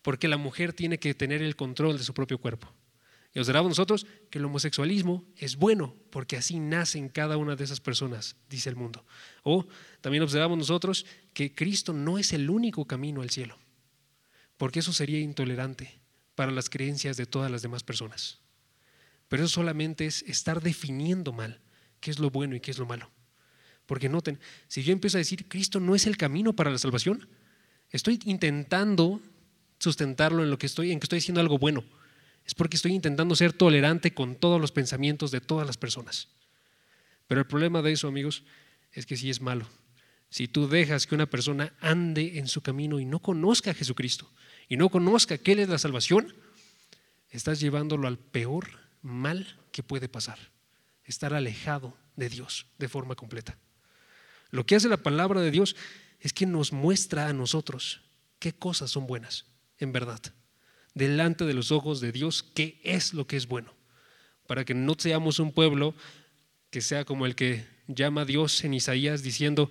[0.02, 2.72] porque la mujer tiene que tener el control de su propio cuerpo.
[3.35, 7.81] Y observamos nosotros que el homosexualismo es bueno, porque así nacen cada una de esas
[7.81, 9.05] personas, dice el mundo.
[9.42, 9.66] O
[10.01, 13.59] también observamos nosotros que Cristo no es el único camino al cielo,
[14.57, 15.99] porque eso sería intolerante
[16.37, 18.38] para las creencias de todas las demás personas.
[19.29, 21.61] Pero eso solamente es estar definiendo mal
[21.99, 23.11] qué es lo bueno y qué es lo malo.
[23.87, 27.29] Porque noten, si yo empiezo a decir Cristo no es el camino para la salvación,
[27.90, 29.20] estoy intentando
[29.79, 31.83] sustentarlo en lo que estoy, en que estoy haciendo algo bueno.
[32.44, 36.28] Es porque estoy intentando ser tolerante con todos los pensamientos de todas las personas.
[37.26, 38.44] Pero el problema de eso, amigos,
[38.92, 39.66] es que sí es malo.
[40.28, 44.30] Si tú dejas que una persona ande en su camino y no conozca a Jesucristo
[44.68, 46.35] y no conozca que Él es la salvación,
[47.30, 48.68] estás llevándolo al peor
[49.00, 50.38] mal que puede pasar.
[51.04, 53.57] Estar alejado de Dios de forma completa.
[54.50, 55.76] Lo que hace la palabra de Dios
[56.20, 58.00] es que nos muestra a nosotros
[58.38, 59.46] qué cosas son buenas,
[59.78, 60.20] en verdad,
[60.94, 63.74] delante de los ojos de Dios, qué es lo que es bueno,
[64.46, 65.94] para que no seamos un pueblo
[66.70, 69.70] que sea como el que llama Dios en Isaías diciendo,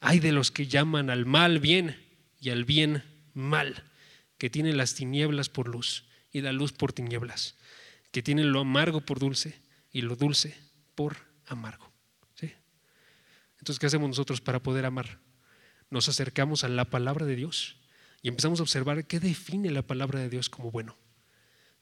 [0.00, 1.96] hay de los que llaman al mal bien
[2.40, 3.02] y al bien
[3.34, 3.84] mal,
[4.38, 7.56] que tienen las tinieblas por luz y la luz por tinieblas,
[8.12, 9.58] que tienen lo amargo por dulce
[9.92, 10.56] y lo dulce
[10.94, 11.88] por amargo.
[13.58, 15.18] Entonces, ¿qué hacemos nosotros para poder amar?
[15.90, 17.76] Nos acercamos a la palabra de Dios
[18.22, 20.96] y empezamos a observar qué define la palabra de Dios como bueno.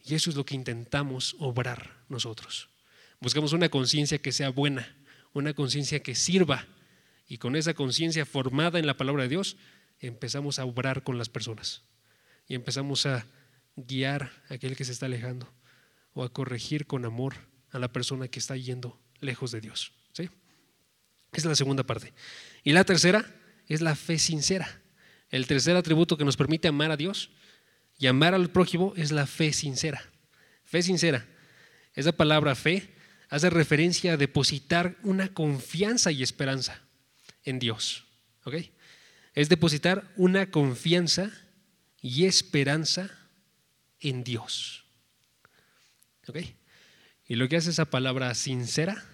[0.05, 2.68] Y eso es lo que intentamos obrar nosotros.
[3.20, 4.96] Buscamos una conciencia que sea buena,
[5.33, 6.66] una conciencia que sirva.
[7.27, 9.57] Y con esa conciencia formada en la palabra de Dios,
[9.99, 11.83] empezamos a obrar con las personas.
[12.46, 13.27] Y empezamos a
[13.75, 15.53] guiar a aquel que se está alejando
[16.12, 17.35] o a corregir con amor
[17.70, 19.92] a la persona que está yendo lejos de Dios.
[20.12, 20.31] ¿sí?
[21.33, 22.12] es la segunda parte.
[22.62, 23.25] Y la tercera
[23.68, 24.81] es la fe sincera.
[25.31, 27.31] El tercer atributo que nos permite amar a Dios
[27.99, 30.03] y amar al prójimo es la fe sincera.
[30.65, 31.27] Fe sincera.
[31.95, 32.95] Esa palabra fe
[33.29, 36.83] hace referencia a depositar una confianza y esperanza
[37.45, 38.05] en Dios.
[38.45, 38.57] ¿Ok?
[39.35, 41.31] Es depositar una confianza
[42.01, 43.11] y esperanza
[44.01, 44.85] en Dios.
[46.29, 46.39] ¿Ok?
[47.27, 49.05] Y lo que hace esa palabra sincera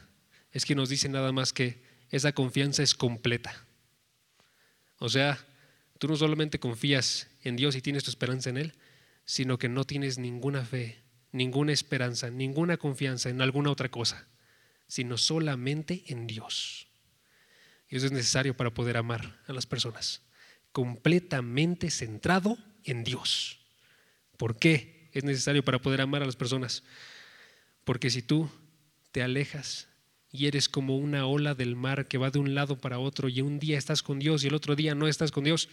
[0.50, 3.66] es que nos dice nada más que esa confianza es completa.
[4.98, 5.38] O sea,
[6.02, 8.74] tú no solamente confías en Dios y tienes tu esperanza en Él,
[9.24, 14.26] sino que no tienes ninguna fe, ninguna esperanza, ninguna confianza en alguna otra cosa,
[14.88, 16.88] sino solamente en Dios.
[17.88, 20.22] Y eso es necesario para poder amar a las personas,
[20.72, 23.60] completamente centrado en Dios.
[24.38, 26.82] ¿Por qué es necesario para poder amar a las personas?
[27.84, 28.50] Porque si tú
[29.12, 29.86] te alejas
[30.32, 33.40] y eres como una ola del mar que va de un lado para otro y
[33.40, 35.68] un día estás con Dios y el otro día no estás con Dios,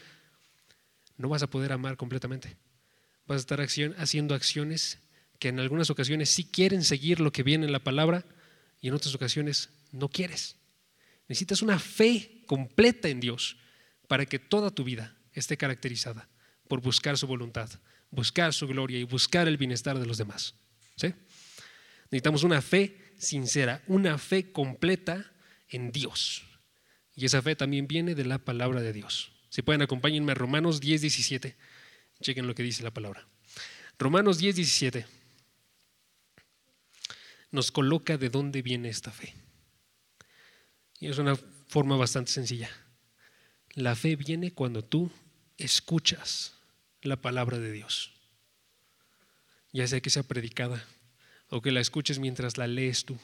[1.20, 2.56] no vas a poder amar completamente.
[3.28, 4.98] Vas a estar haciendo acciones
[5.38, 8.26] que en algunas ocasiones sí quieren seguir lo que viene en la palabra
[8.82, 10.56] y en otras ocasiones no quieres.
[11.28, 13.58] Necesitas una fe completa en Dios
[14.08, 16.30] para que toda tu vida esté caracterizada
[16.70, 17.70] por buscar su voluntad,
[18.10, 20.56] buscar su gloria y buscar el bienestar de los demás.
[22.12, 25.32] Necesitamos una fe sincera, una fe completa
[25.68, 26.44] en Dios.
[27.14, 29.34] Y esa fe también viene de la palabra de Dios.
[29.50, 31.56] Si pueden, acompáñenme a Romanos 10, 17.
[32.22, 33.28] Chequen lo que dice la palabra.
[33.98, 35.06] Romanos 10, 17
[37.52, 39.34] nos coloca de dónde viene esta fe.
[41.00, 41.36] Y es una
[41.68, 42.70] forma bastante sencilla.
[43.74, 45.12] La fe viene cuando tú
[45.58, 46.54] escuchas
[47.02, 48.12] la palabra de Dios,
[49.72, 50.86] ya sea que sea predicada,
[51.50, 53.18] o que la escuches mientras la lees tú,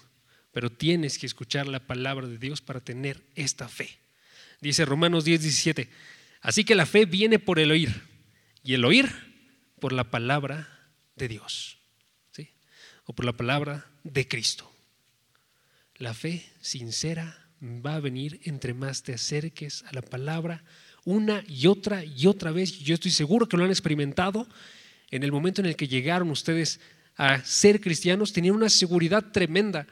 [0.51, 3.97] pero tienes que escuchar la palabra de Dios para tener esta fe.
[4.61, 5.89] Dice Romanos 10, 17,
[6.45, 8.03] así que la fe viene por el oír
[8.63, 9.09] y el oír
[9.79, 10.69] por la palabra
[11.15, 11.79] de Dios,
[12.31, 12.49] ¿sí?
[13.05, 14.71] o por la palabra de Cristo.
[15.97, 20.63] La fe sincera va a venir entre más te acerques a la palabra
[21.03, 22.79] una y otra y otra vez.
[22.79, 24.47] Yo estoy seguro que lo han experimentado
[25.11, 26.79] en el momento en el que llegaron ustedes
[27.15, 29.87] a ser cristianos tenían una seguridad tremenda,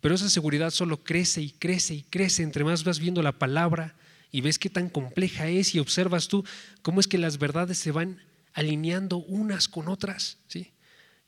[0.00, 3.96] pero esa seguridad solo crece y crece y crece entre más vas viendo la palabra
[4.30, 6.44] y ves qué tan compleja es y observas tú
[6.82, 8.22] cómo es que las verdades se van
[8.52, 10.72] alineando unas con otras, ¿sí?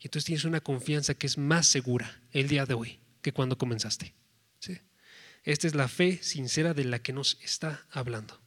[0.02, 3.56] Y entonces tienes una confianza que es más segura el día de hoy que cuando
[3.56, 4.12] comenzaste.
[4.58, 4.78] ¿sí?
[5.44, 8.40] Esta es la fe sincera de la que nos está hablando.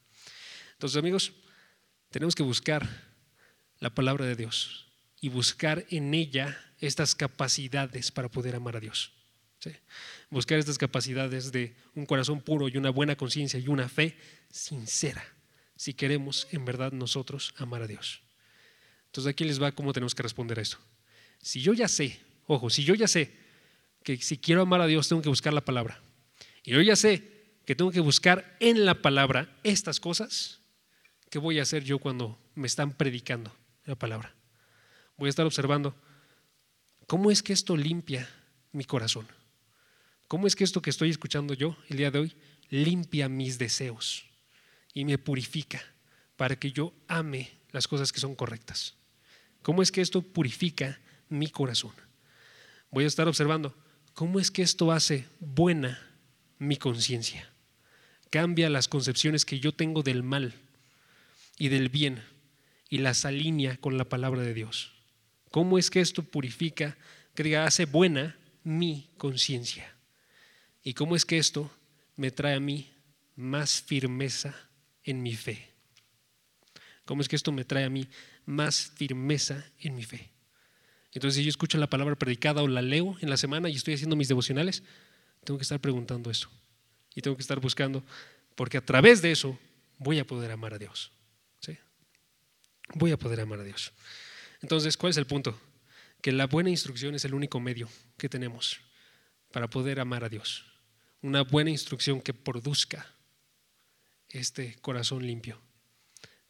[0.74, 1.32] Entonces, amigos,
[2.10, 2.88] tenemos que buscar
[3.80, 4.88] la palabra de Dios
[5.22, 9.14] y buscar en ella estas capacidades para poder amar a Dios.
[10.30, 14.18] Buscar estas capacidades de un corazón puro y una buena conciencia y una fe
[14.49, 15.24] sincera,
[15.76, 18.22] si queremos en verdad nosotros amar a Dios.
[19.07, 20.80] Entonces aquí les va cómo tenemos que responder a eso.
[21.41, 23.32] Si yo ya sé Ojo, si yo ya sé
[24.03, 25.99] que si quiero amar a Dios tengo que buscar la palabra,
[26.63, 27.32] y yo ya sé
[27.66, 30.61] que tengo que buscar en la palabra estas cosas,
[31.30, 33.55] ¿qué voy a hacer yo cuando me están predicando
[33.86, 34.36] la palabra?
[35.18, 35.95] Voy a estar observando
[37.07, 38.30] cómo es que esto limpia
[38.72, 39.28] mi corazón.
[40.28, 42.36] ¿Cómo es que esto que estoy escuchando yo el día de hoy
[42.69, 44.26] limpia mis deseos
[44.93, 45.84] y me purifica
[46.36, 48.95] para que yo ame las cosas que son correctas?
[49.61, 50.99] ¿Cómo es que esto purifica
[51.30, 51.93] mi corazón?
[52.89, 53.76] Voy a estar observando
[54.13, 55.99] cómo es que esto hace buena
[56.57, 57.51] mi conciencia.
[58.32, 60.53] Cambia las concepciones que yo tengo del mal
[61.57, 62.23] y del bien
[62.89, 64.91] y las alinea con la palabra de Dios.
[65.51, 66.97] ¿Cómo es que esto purifica,
[67.34, 69.95] que diga, hace buena mi conciencia?
[70.86, 71.70] ¿Y cómo es que esto
[72.16, 72.94] me trae a mí
[73.36, 74.56] más firmeza
[75.04, 75.68] en mi fe?
[77.06, 78.08] ¿Cómo es que esto me trae a mí
[78.46, 80.30] más firmeza en mi fe?
[81.12, 83.96] Entonces, si yo escucho la palabra predicada o la leo en la semana y estoy
[83.96, 84.84] haciendo mis devocionales,
[85.44, 86.52] tengo que estar preguntando eso.
[87.16, 88.04] Y tengo que estar buscando,
[88.54, 89.58] porque a través de eso
[89.98, 91.12] voy a poder amar a Dios.
[91.62, 91.76] ¿sí?
[92.94, 93.92] Voy a poder amar a Dios.
[94.62, 95.60] Entonces, ¿cuál es el punto?
[96.22, 98.80] Que la buena instrucción es el único medio que tenemos
[99.52, 100.74] para poder amar a Dios.
[101.26, 103.03] Una buena instrucción que produzca
[104.30, 105.59] este corazón limpio,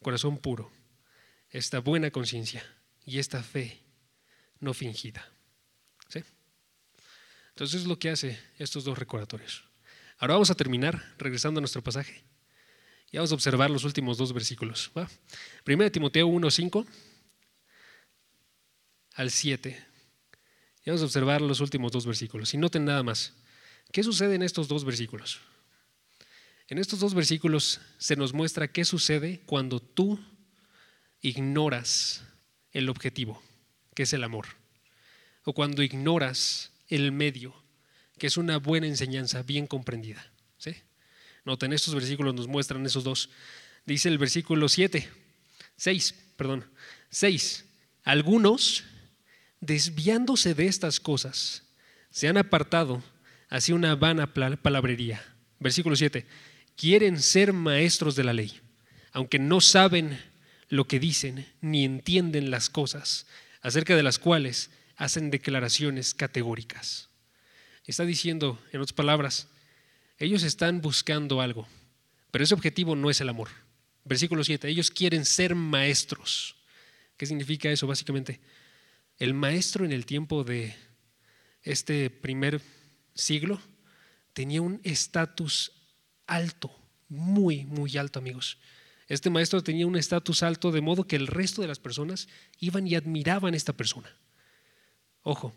[0.02, 0.70] corazón puro,
[1.50, 2.62] esta buena conciencia
[3.06, 3.80] y esta fe
[4.60, 5.32] no fingida.
[6.10, 6.22] ¿Sí?
[7.52, 9.64] Entonces es lo que hace estos dos recordatorios.
[10.18, 12.26] Ahora vamos a terminar regresando a nuestro pasaje
[13.14, 14.92] y vamos a observar los últimos dos versículos.
[14.98, 15.10] ¿va?
[15.64, 16.86] Primero Timoteo 1, 5
[19.14, 19.86] al 7.
[20.84, 22.54] Y vamos a observar los últimos dos versículos.
[22.54, 23.32] Y noten nada más.
[23.96, 25.40] ¿Qué sucede en estos dos versículos?
[26.68, 30.20] En estos dos versículos se nos muestra qué sucede cuando tú
[31.22, 32.22] ignoras
[32.74, 33.42] el objetivo,
[33.94, 34.48] que es el amor,
[35.46, 37.56] o cuando ignoras el medio,
[38.18, 40.30] que es una buena enseñanza bien comprendida.
[40.58, 40.76] ¿sí?
[41.46, 43.30] Noten, estos versículos nos muestran esos dos.
[43.86, 45.10] Dice el versículo 7,
[45.78, 46.70] 6, perdón,
[47.12, 47.64] 6.
[48.04, 48.84] Algunos,
[49.62, 51.64] desviándose de estas cosas,
[52.10, 53.02] se han apartado
[53.50, 55.24] hacia una vana palabrería.
[55.60, 56.26] Versículo 7.
[56.76, 58.60] Quieren ser maestros de la ley,
[59.12, 60.20] aunque no saben
[60.70, 63.28] lo que dicen ni entienden las cosas
[63.62, 67.10] acerca de las cuales hacen declaraciones categóricas.
[67.86, 69.48] Está diciendo, en otras palabras,
[70.18, 71.68] ellos están buscando algo,
[72.32, 73.50] pero ese objetivo no es el amor.
[74.04, 76.56] Versículo 7, ellos quieren ser maestros.
[77.18, 78.40] ¿Qué significa eso básicamente?
[79.18, 80.76] El maestro en el tiempo de
[81.64, 82.62] este primer
[83.16, 83.60] siglo
[84.34, 85.72] tenía un estatus
[86.28, 86.72] alto,
[87.08, 88.58] muy, muy alto, amigos.
[89.08, 92.28] Este maestro tenía un estatus alto de modo que el resto de las personas
[92.60, 94.14] iban y admiraban a esta persona.
[95.24, 95.56] Ojo,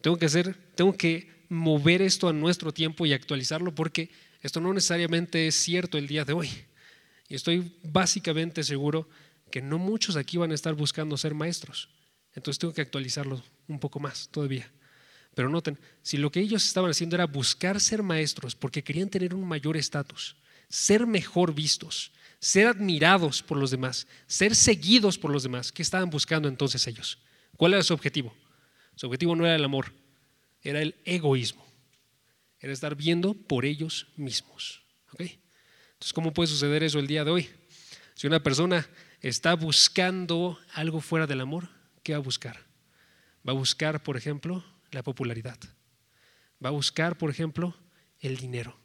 [0.00, 4.10] tengo que hacer, tengo que mover esto a nuestro tiempo y actualizarlo porque
[4.42, 6.50] esto no necesariamente es cierto el día de hoy.
[7.28, 9.08] Y estoy básicamente seguro
[9.50, 11.88] que no muchos aquí van a estar buscando ser maestros.
[12.34, 14.70] Entonces tengo que actualizarlo un poco más todavía.
[15.40, 19.34] Pero noten, si lo que ellos estaban haciendo era buscar ser maestros porque querían tener
[19.34, 20.36] un mayor estatus,
[20.68, 26.10] ser mejor vistos, ser admirados por los demás, ser seguidos por los demás, ¿qué estaban
[26.10, 27.20] buscando entonces ellos?
[27.56, 28.36] ¿Cuál era su objetivo?
[28.96, 29.94] Su objetivo no era el amor,
[30.60, 31.66] era el egoísmo,
[32.58, 34.82] era estar viendo por ellos mismos.
[35.18, 37.48] Entonces, ¿cómo puede suceder eso el día de hoy?
[38.12, 38.86] Si una persona
[39.22, 41.70] está buscando algo fuera del amor,
[42.02, 42.58] ¿qué va a buscar?
[43.48, 44.62] Va a buscar, por ejemplo,
[44.92, 45.58] la popularidad.
[46.64, 47.76] Va a buscar, por ejemplo,
[48.18, 48.78] el dinero.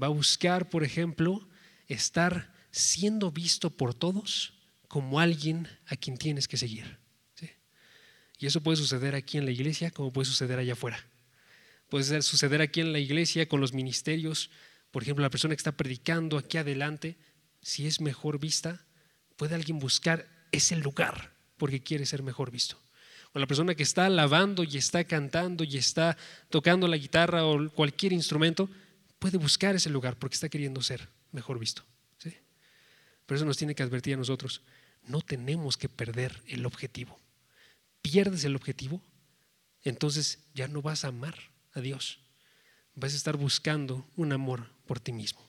[0.00, 1.48] Va a buscar, por ejemplo,
[1.88, 4.54] estar siendo visto por todos
[4.88, 6.98] como alguien a quien tienes que seguir.
[8.38, 11.02] Y eso puede suceder aquí en la iglesia como puede suceder allá afuera.
[11.88, 14.50] Puede suceder aquí en la iglesia con los ministerios.
[14.90, 17.16] Por ejemplo, la persona que está predicando aquí adelante,
[17.62, 18.84] si es mejor vista,
[19.36, 22.85] puede alguien buscar ese lugar porque quiere ser mejor visto
[23.36, 26.16] o la persona que está lavando y está cantando y está
[26.48, 28.70] tocando la guitarra o cualquier instrumento,
[29.18, 31.84] puede buscar ese lugar porque está queriendo ser mejor visto.
[32.16, 32.34] ¿sí?
[33.26, 34.62] Pero eso nos tiene que advertir a nosotros,
[35.06, 37.20] no tenemos que perder el objetivo.
[38.00, 39.02] Pierdes el objetivo,
[39.82, 41.36] entonces ya no vas a amar
[41.74, 42.20] a Dios.
[42.94, 45.46] Vas a estar buscando un amor por ti mismo.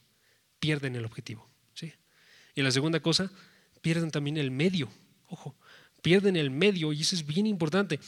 [0.59, 1.49] Pierden el objetivo.
[1.73, 1.93] ¿sí?
[2.53, 3.31] Y la segunda cosa,
[3.79, 4.91] pierden también el medio.
[5.27, 5.55] Ojo,
[6.07, 7.99] pierden el medio y eso es bien importante,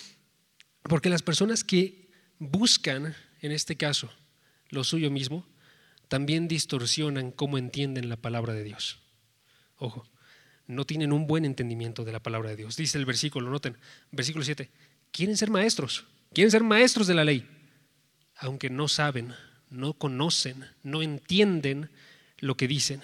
[0.83, 4.09] porque las personas que buscan, en este caso,
[4.69, 5.45] lo suyo mismo,
[6.07, 8.99] también distorsionan cómo entienden la palabra de Dios.
[9.75, 10.07] Ojo,
[10.65, 12.77] no tienen un buen entendimiento de la palabra de Dios.
[12.77, 13.75] Dice el versículo, noten,
[14.11, 14.71] versículo 7,
[15.11, 16.05] quieren ser maestros.
[16.33, 17.45] quieren ser maestros de la ley,
[18.37, 19.33] aunque no saben,
[19.69, 21.89] no conocen, no entienden
[22.37, 23.01] lo que dicen,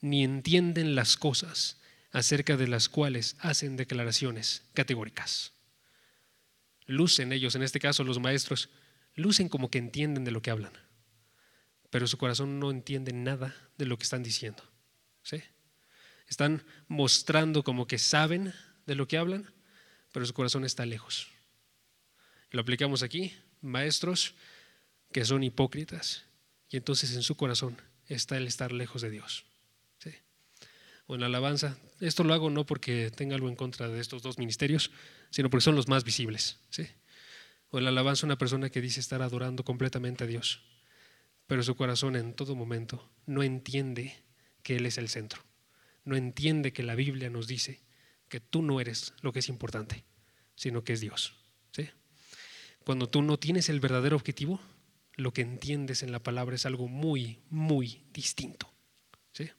[0.00, 1.80] ni entienden las cosas
[2.12, 5.52] acerca de las cuales hacen declaraciones categóricas.
[6.86, 8.68] Lucen ellos, en este caso los maestros,
[9.14, 10.72] lucen como que entienden de lo que hablan,
[11.90, 14.62] pero su corazón no entiende nada de lo que están diciendo.
[15.22, 15.42] ¿sí?
[16.28, 18.52] Están mostrando como que saben
[18.86, 19.52] de lo que hablan,
[20.12, 21.28] pero su corazón está lejos.
[22.50, 24.34] Lo aplicamos aquí, maestros
[25.12, 26.24] que son hipócritas,
[26.68, 29.44] y entonces en su corazón está el estar lejos de Dios.
[31.12, 34.22] O en la alabanza, esto lo hago no porque tenga algo en contra de estos
[34.22, 34.90] dos ministerios,
[35.28, 36.58] sino porque son los más visibles.
[36.70, 36.86] ¿sí?
[37.68, 40.62] O en la alabanza una persona que dice estar adorando completamente a Dios,
[41.46, 44.24] pero su corazón en todo momento no entiende
[44.62, 45.42] que Él es el centro.
[46.06, 47.82] No entiende que la Biblia nos dice
[48.30, 50.06] que tú no eres lo que es importante,
[50.54, 51.34] sino que es Dios.
[52.84, 54.60] Cuando tú no tienes el verdadero objetivo,
[55.16, 58.72] lo que entiendes en la palabra es algo muy, muy distinto.
[59.32, 59.50] ¿sí?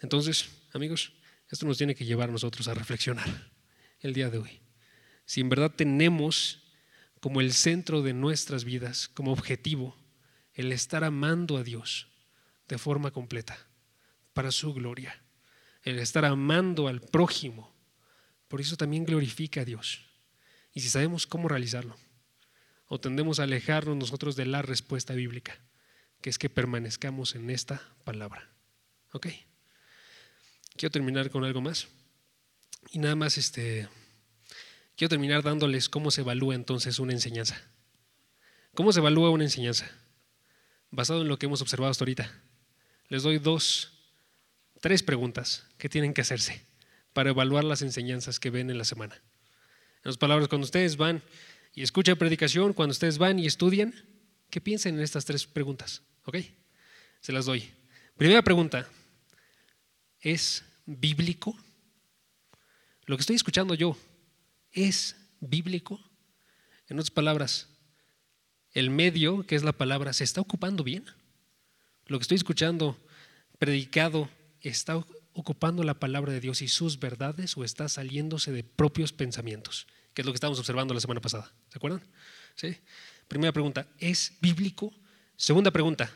[0.00, 1.12] Entonces, amigos,
[1.48, 3.50] esto nos tiene que llevar a nosotros a reflexionar
[4.00, 4.60] el día de hoy.
[5.24, 6.62] Si en verdad tenemos
[7.20, 9.96] como el centro de nuestras vidas, como objetivo,
[10.54, 12.08] el estar amando a Dios
[12.68, 13.58] de forma completa,
[14.32, 15.22] para su gloria,
[15.82, 17.74] el estar amando al prójimo,
[18.48, 20.06] por eso también glorifica a Dios.
[20.72, 21.96] Y si sabemos cómo realizarlo,
[22.86, 25.60] o tendemos a alejarnos nosotros de la respuesta bíblica,
[26.20, 28.50] que es que permanezcamos en esta palabra.
[29.12, 29.28] ¿Ok?
[30.76, 31.88] Quiero terminar con algo más.
[32.92, 33.88] Y nada más, este,
[34.96, 37.60] quiero terminar dándoles cómo se evalúa entonces una enseñanza.
[38.74, 39.90] ¿Cómo se evalúa una enseñanza?
[40.90, 42.32] Basado en lo que hemos observado hasta ahorita.
[43.08, 43.92] Les doy dos,
[44.80, 46.64] tres preguntas que tienen que hacerse
[47.12, 49.14] para evaluar las enseñanzas que ven en la semana.
[49.16, 51.22] En otras palabras, cuando ustedes van
[51.74, 53.94] y escuchan predicación, cuando ustedes van y estudian,
[54.48, 56.02] ¿qué piensan en estas tres preguntas?
[56.24, 56.38] ¿Ok?
[57.20, 57.70] Se las doy.
[58.16, 58.88] Primera pregunta,
[60.20, 61.56] ¿Es bíblico?
[63.06, 63.96] Lo que estoy escuchando yo,
[64.72, 66.00] ¿es bíblico?
[66.88, 67.68] En otras palabras,
[68.72, 71.04] el medio, que es la palabra, ¿se está ocupando bien?
[72.06, 72.98] Lo que estoy escuchando
[73.58, 74.28] predicado,
[74.60, 74.96] ¿está
[75.32, 79.86] ocupando la palabra de Dios y sus verdades o está saliéndose de propios pensamientos?
[80.14, 81.52] Que es lo que estábamos observando la semana pasada.
[81.68, 82.02] ¿Se acuerdan?
[82.54, 82.76] ¿Sí?
[83.28, 84.92] Primera pregunta, ¿es bíblico?
[85.36, 86.12] Segunda pregunta,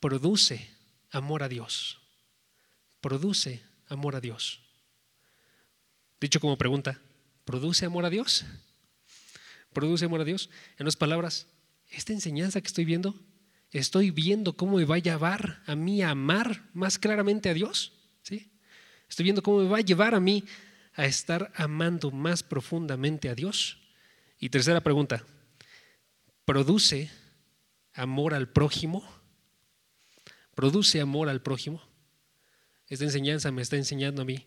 [0.00, 0.70] ¿produce
[1.10, 2.03] amor a Dios?
[3.04, 4.60] Produce amor a Dios.
[6.18, 6.98] Dicho como pregunta,
[7.44, 8.46] ¿produce amor a Dios?
[9.74, 10.48] ¿Produce amor a Dios?
[10.78, 11.46] En otras palabras,
[11.90, 13.14] esta enseñanza que estoy viendo,
[13.72, 17.92] estoy viendo cómo me va a llevar a mí a amar más claramente a Dios.
[18.22, 18.50] ¿sí?
[19.06, 20.42] Estoy viendo cómo me va a llevar a mí
[20.94, 23.82] a estar amando más profundamente a Dios.
[24.40, 25.26] Y tercera pregunta,
[26.46, 27.10] ¿produce
[27.92, 29.06] amor al prójimo?
[30.54, 31.82] ¿Produce amor al prójimo?
[32.94, 34.46] Esta enseñanza me está enseñando a mí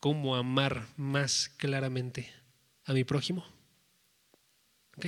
[0.00, 2.32] cómo amar más claramente
[2.86, 3.44] a mi prójimo.
[4.96, 5.04] ¿Ok?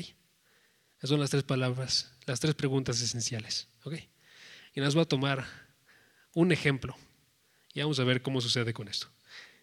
[0.99, 3.69] Esas son las tres palabras, las tres preguntas esenciales.
[3.85, 3.95] ¿Ok?
[4.75, 5.47] Y nos voy a tomar
[6.35, 6.95] un ejemplo
[7.73, 9.09] y vamos a ver cómo sucede con esto.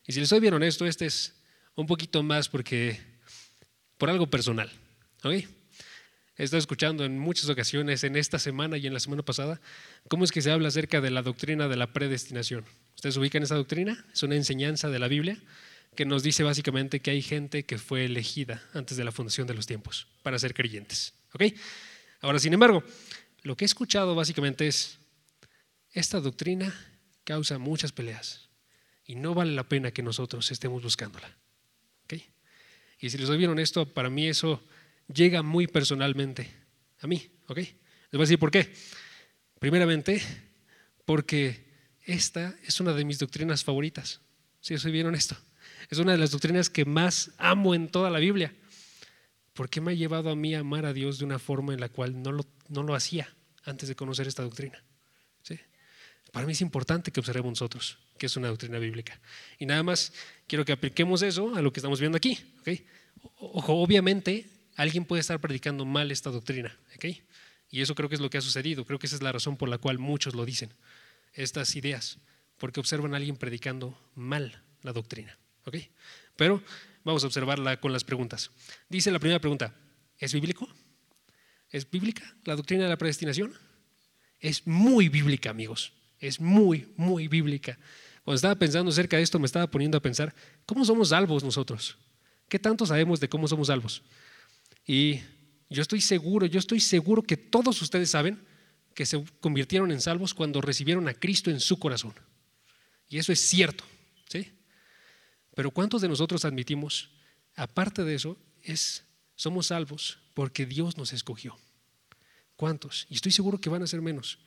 [0.08, 1.36] Y si les soy bien honesto, este es
[1.76, 3.00] un poquito más porque
[4.00, 4.72] por algo personal.
[5.24, 5.46] ¿Ok?
[6.36, 9.62] He estado escuchando en muchas ocasiones, en esta semana y en la semana pasada,
[10.08, 12.66] cómo es que se habla acerca de la doctrina de la predestinación.
[12.96, 14.04] ¿Ustedes ubican esa doctrina?
[14.12, 15.38] Es una enseñanza de la Biblia
[15.96, 19.54] que nos dice básicamente que hay gente que fue elegida antes de la fundación de
[19.54, 21.14] los tiempos para ser creyentes.
[21.34, 21.44] ¿Ok?
[22.22, 22.84] Ahora, sin embargo,
[23.44, 24.98] lo que he escuchado básicamente es,
[25.92, 26.74] esta doctrina
[27.26, 28.50] causa muchas peleas
[29.06, 31.38] y no vale la pena que nosotros estemos buscándola.
[32.06, 32.16] ¿Ok?
[33.00, 34.64] Y si les doy bien honesto, para mí eso
[35.14, 36.50] llega muy personalmente
[37.00, 37.58] a mí, ¿ok?
[37.58, 37.72] Les
[38.12, 38.74] voy a decir por qué.
[39.60, 40.22] Primeramente,
[41.06, 41.66] porque
[42.06, 44.22] esta es una de mis doctrinas favoritas,
[44.62, 45.38] si soy bien honesto.
[45.90, 48.54] Es una de las doctrinas que más amo en toda la Biblia,
[49.54, 51.90] porque me ha llevado a mí a amar a Dios de una forma en la
[51.90, 53.34] cual no lo, no lo hacía
[53.64, 54.84] antes de conocer esta doctrina.
[55.44, 55.60] ¿sí?
[56.32, 59.20] Para mí es importante que observemos nosotros que es una doctrina bíblica.
[59.60, 60.14] Y nada más
[60.48, 62.40] quiero que apliquemos eso a lo que estamos viendo aquí.
[62.62, 62.86] ¿okay?
[63.36, 66.78] Ojo, obviamente alguien puede estar predicando mal esta doctrina.
[66.96, 67.24] ¿okay?
[67.70, 68.86] Y eso creo que es lo que ha sucedido.
[68.86, 70.74] Creo que esa es la razón por la cual muchos lo dicen,
[71.34, 72.20] estas ideas,
[72.58, 75.38] porque observan a alguien predicando mal la doctrina.
[75.66, 75.90] ¿okay?
[76.36, 76.62] Pero
[77.04, 78.52] vamos a observarla con las preguntas.
[78.90, 79.74] Dice la primera pregunta,
[80.18, 80.68] ¿es bíblico?
[81.70, 83.54] ¿Es bíblica la doctrina de la predestinación?
[84.40, 85.94] Es muy bíblica, amigos.
[86.20, 87.80] Es muy, muy bíblica.
[88.24, 90.34] Cuando estaba pensando acerca de esto, me estaba poniendo a pensar,
[90.66, 91.98] ¿cómo somos salvos nosotros?
[92.48, 94.04] ¿Qué tanto sabemos de cómo somos salvos?
[94.86, 95.22] Y
[95.70, 98.46] yo estoy seguro, yo estoy seguro que todos ustedes saben
[98.94, 102.14] que se convirtieron en salvos cuando recibieron a Cristo en su corazón.
[103.10, 103.84] Y eso es cierto,
[104.30, 104.52] ¿sí?
[105.56, 107.12] Pero ¿cuántos de nosotros admitimos,
[107.56, 109.04] aparte de eso, es
[109.36, 111.58] somos salvos porque Dios nos escogió?
[112.56, 113.08] ¿Cuántos?
[113.10, 114.40] Y estoy seguro que van a ser menos.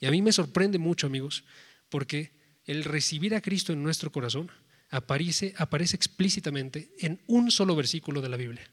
[0.00, 1.44] Y a mí me sorprende mucho, amigos,
[1.88, 2.32] porque
[2.64, 4.50] el recibir a Cristo en nuestro corazón
[4.90, 8.70] aparece, aparece explícitamente en un solo versículo de la Biblia.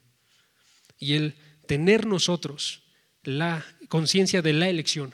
[1.02, 1.34] Y el
[1.66, 2.84] tener nosotros
[3.24, 5.12] la conciencia de la elección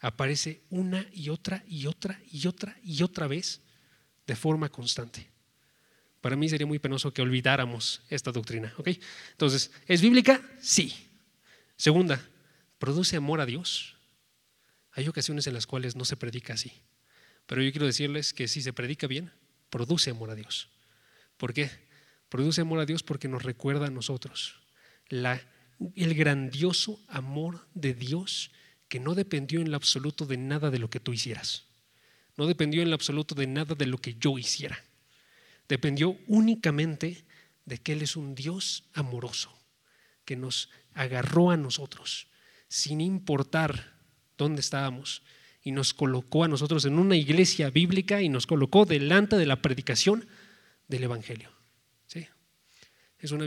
[0.00, 3.62] aparece una y otra y otra y otra y otra vez
[4.26, 5.26] de forma constante.
[6.20, 8.74] Para mí sería muy penoso que olvidáramos esta doctrina.
[8.76, 8.90] ¿ok?
[9.30, 10.42] Entonces, ¿es bíblica?
[10.60, 10.94] Sí.
[11.74, 12.20] Segunda,
[12.78, 13.96] ¿produce amor a Dios?
[14.92, 16.70] Hay ocasiones en las cuales no se predica así.
[17.46, 19.32] Pero yo quiero decirles que si se predica bien,
[19.70, 20.68] produce amor a Dios.
[21.38, 21.70] ¿Por qué?
[22.28, 24.60] Produce amor a Dios porque nos recuerda a nosotros
[25.08, 25.40] la,
[25.94, 28.50] el grandioso amor de Dios
[28.88, 31.64] que no dependió en lo absoluto de nada de lo que tú hicieras.
[32.36, 34.82] No dependió en lo absoluto de nada de lo que yo hiciera.
[35.68, 37.24] Dependió únicamente
[37.64, 39.50] de que Él es un Dios amoroso,
[40.24, 42.26] que nos agarró a nosotros,
[42.68, 43.94] sin importar
[44.36, 45.22] dónde estábamos,
[45.62, 49.62] y nos colocó a nosotros en una iglesia bíblica y nos colocó delante de la
[49.62, 50.26] predicación
[50.88, 51.53] del Evangelio.
[53.24, 53.46] Es, una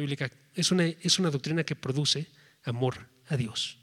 [0.56, 2.26] es, una, es una doctrina que produce
[2.64, 2.96] amor
[3.28, 3.78] a Dios.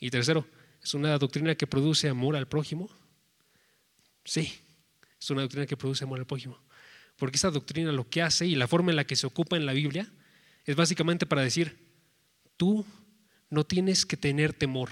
[0.00, 0.44] Y tercero,
[0.82, 2.90] ¿es una doctrina que produce amor al prójimo?
[4.24, 4.52] Sí,
[5.20, 6.60] es una doctrina que produce amor al prójimo.
[7.14, 9.66] Porque esa doctrina lo que hace y la forma en la que se ocupa en
[9.66, 10.10] la Biblia
[10.64, 11.78] es básicamente para decir,
[12.56, 12.84] tú
[13.50, 14.90] no tienes que tener temor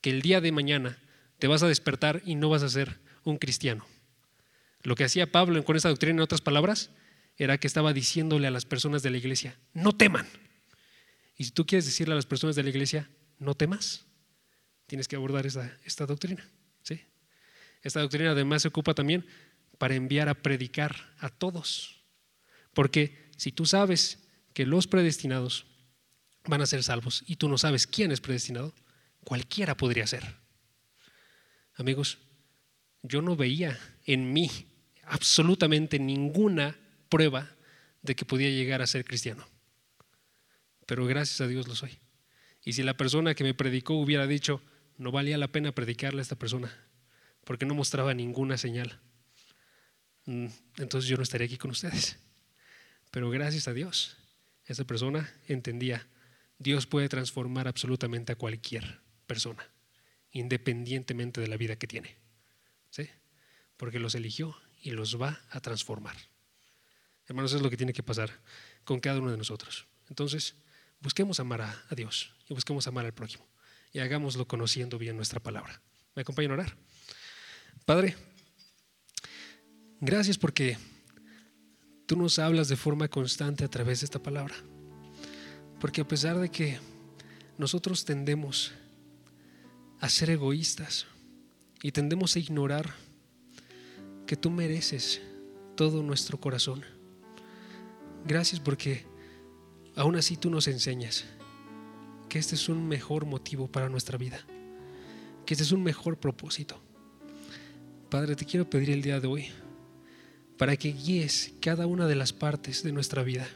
[0.00, 0.96] que el día de mañana
[1.38, 3.84] te vas a despertar y no vas a ser un cristiano.
[4.84, 6.92] Lo que hacía Pablo con esa doctrina, en otras palabras,
[7.36, 10.26] era que estaba diciéndole a las personas de la iglesia, no teman.
[11.36, 13.08] Y si tú quieres decirle a las personas de la iglesia,
[13.38, 14.04] no temas,
[14.86, 16.46] tienes que abordar esta, esta doctrina.
[16.82, 17.00] ¿sí?
[17.82, 19.26] Esta doctrina además se ocupa también
[19.78, 22.02] para enviar a predicar a todos.
[22.74, 24.18] Porque si tú sabes
[24.52, 25.66] que los predestinados
[26.44, 28.74] van a ser salvos y tú no sabes quién es predestinado,
[29.24, 30.36] cualquiera podría ser.
[31.74, 32.18] Amigos,
[33.02, 34.50] yo no veía en mí
[35.04, 36.76] absolutamente ninguna
[37.10, 37.54] prueba
[38.00, 39.46] de que podía llegar a ser cristiano.
[40.86, 41.98] Pero gracias a Dios lo soy.
[42.64, 44.62] Y si la persona que me predicó hubiera dicho,
[44.96, 46.74] no valía la pena predicarle a esta persona,
[47.44, 48.98] porque no mostraba ninguna señal,
[50.24, 50.46] mm,
[50.78, 52.18] entonces yo no estaría aquí con ustedes.
[53.10, 54.16] Pero gracias a Dios,
[54.64, 56.06] esa persona entendía,
[56.58, 59.68] Dios puede transformar absolutamente a cualquier persona
[60.32, 62.16] independientemente de la vida que tiene.
[62.90, 63.08] ¿Sí?
[63.76, 66.16] Porque los eligió y los va a transformar.
[67.30, 68.28] Hermanos, eso es lo que tiene que pasar
[68.82, 69.86] con cada uno de nosotros.
[70.08, 70.56] Entonces,
[70.98, 73.46] busquemos amar a, Dios y busquemos amar al prójimo
[73.92, 75.80] y hagámoslo conociendo bien nuestra palabra.
[76.16, 76.76] ¿Me acompañan a orar?
[77.84, 78.16] Padre,
[80.00, 80.76] gracias porque
[82.06, 84.56] tú nos hablas de forma constante a través de esta palabra.
[85.78, 86.80] Porque a pesar de que
[87.58, 88.72] nosotros tendemos
[90.00, 91.06] a ser egoístas
[91.80, 92.92] y tendemos a ignorar
[94.26, 95.22] que tú mereces
[95.76, 96.84] todo nuestro corazón.
[98.26, 99.04] Gracias porque
[99.96, 101.24] aún así tú nos enseñas
[102.28, 104.38] que este es un mejor motivo para nuestra vida,
[105.46, 106.80] que este es un mejor propósito.
[108.08, 109.48] Padre, te quiero pedir el día de hoy
[110.58, 113.48] para que guíes cada una de las partes de nuestra vida,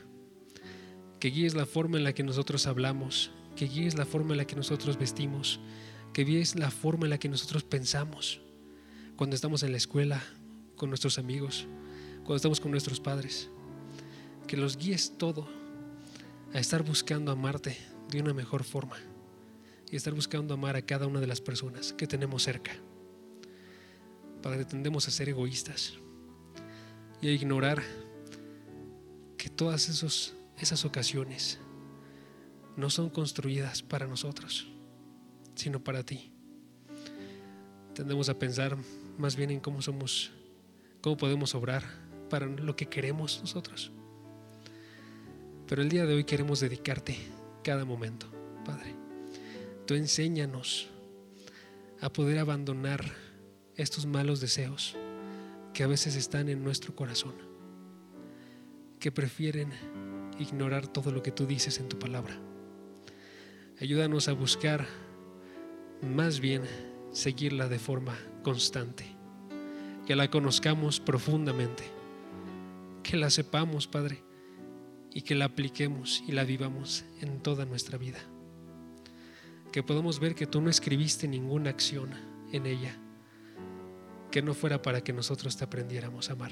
[1.20, 4.46] que guíes la forma en la que nosotros hablamos, que guíes la forma en la
[4.46, 5.60] que nosotros vestimos,
[6.12, 8.40] que guíes la forma en la que nosotros pensamos
[9.16, 10.22] cuando estamos en la escuela,
[10.76, 11.66] con nuestros amigos,
[12.18, 13.50] cuando estamos con nuestros padres.
[14.46, 15.48] Que los guíes todo
[16.52, 17.76] a estar buscando amarte
[18.10, 18.96] de una mejor forma
[19.90, 22.72] y estar buscando amar a cada una de las personas que tenemos cerca.
[24.42, 25.94] Padre, tendemos a ser egoístas
[27.20, 27.82] y a ignorar
[29.38, 29.88] que todas
[30.58, 31.58] esas ocasiones
[32.76, 34.68] no son construidas para nosotros
[35.54, 36.30] sino para ti.
[37.94, 38.76] Tendemos a pensar
[39.18, 40.32] más bien en cómo somos,
[41.00, 41.84] cómo podemos obrar
[42.28, 43.92] para lo que queremos nosotros.
[45.74, 47.16] Pero el día de hoy queremos dedicarte
[47.64, 48.28] cada momento,
[48.64, 48.94] Padre.
[49.88, 50.88] Tú enséñanos
[52.00, 53.04] a poder abandonar
[53.74, 54.94] estos malos deseos
[55.72, 57.34] que a veces están en nuestro corazón,
[59.00, 59.72] que prefieren
[60.38, 62.38] ignorar todo lo que tú dices en tu palabra.
[63.80, 64.86] Ayúdanos a buscar
[66.02, 66.62] más bien
[67.10, 69.06] seguirla de forma constante,
[70.06, 71.82] que la conozcamos profundamente,
[73.02, 74.22] que la sepamos, Padre,
[75.14, 78.18] y que la apliquemos y la vivamos en toda nuestra vida.
[79.72, 82.10] Que podamos ver que tú no escribiste ninguna acción
[82.52, 82.98] en ella
[84.34, 86.50] que no fuera para que nosotros te aprendiéramos a amar.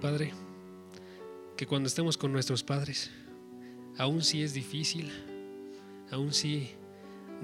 [0.00, 0.32] Padre,
[1.56, 3.10] que cuando estemos con nuestros padres,
[3.98, 5.10] aun si es difícil,
[6.12, 6.70] aun si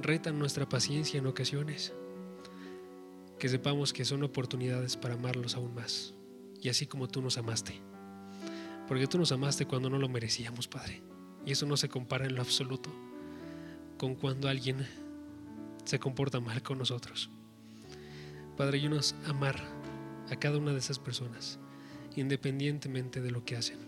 [0.01, 1.93] retan nuestra paciencia en ocasiones,
[3.41, 6.15] que sepamos que son oportunidades para amarlos aún más,
[6.61, 7.83] y así como tú nos amaste.
[8.89, 11.03] Porque tú nos amaste cuando no lo merecíamos, Padre.
[11.45, 12.91] Y eso no se compara en lo absoluto
[13.97, 14.87] con cuando alguien
[15.85, 17.31] se comporta mal con nosotros.
[18.57, 19.61] Padre, ayúdanos a amar
[20.31, 21.59] a cada una de esas personas,
[22.17, 23.79] independientemente de lo que hacen.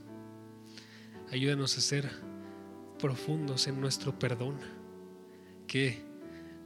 [1.31, 2.11] Ayúdanos a ser
[2.99, 4.57] profundos en nuestro perdón,
[5.67, 6.03] que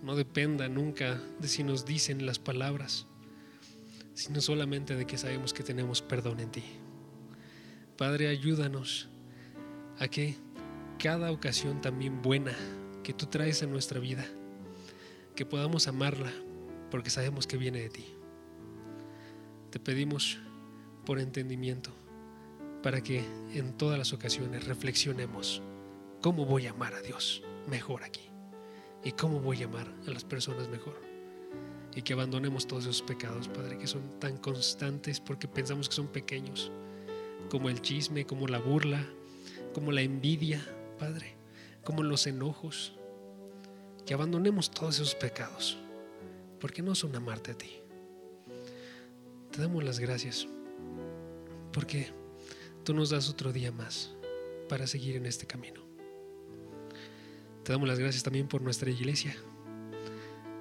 [0.02, 3.06] no dependa nunca de si nos dicen las palabras,
[4.14, 6.64] sino solamente de que sabemos que tenemos perdón en ti.
[7.98, 9.08] Padre, ayúdanos
[9.98, 10.36] a que
[11.00, 12.52] cada ocasión también buena
[13.02, 14.24] que tú traes a nuestra vida,
[15.34, 16.30] que podamos amarla
[16.92, 18.04] porque sabemos que viene de ti.
[19.70, 20.38] Te pedimos
[21.04, 21.90] por entendimiento
[22.84, 25.60] para que en todas las ocasiones reflexionemos
[26.22, 28.30] cómo voy a amar a Dios mejor aquí
[29.02, 31.02] y cómo voy a amar a las personas mejor.
[31.96, 36.06] Y que abandonemos todos esos pecados, Padre, que son tan constantes porque pensamos que son
[36.06, 36.70] pequeños,
[37.48, 39.04] como el chisme, como la burla,
[39.74, 40.64] como la envidia,
[40.98, 41.34] Padre,
[41.84, 42.94] como los enojos.
[44.06, 45.78] Que abandonemos todos esos pecados
[46.60, 47.70] porque no son amarte a ti.
[49.52, 50.46] Te damos las gracias
[51.72, 52.08] porque
[52.84, 54.14] tú nos das otro día más
[54.68, 55.82] para seguir en este camino.
[57.64, 59.36] Te damos las gracias también por nuestra iglesia,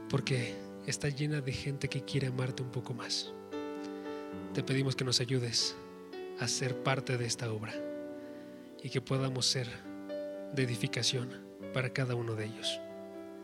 [0.09, 3.31] porque está llena de gente que quiere amarte un poco más.
[4.53, 5.75] Te pedimos que nos ayudes
[6.39, 7.73] a ser parte de esta obra
[8.83, 9.67] y que podamos ser
[10.53, 11.29] de edificación
[11.73, 12.79] para cada uno de ellos.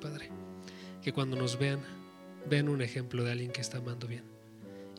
[0.02, 0.30] Padre,
[1.02, 1.80] que cuando nos vean
[2.50, 4.24] vean un ejemplo de alguien que está amando bien.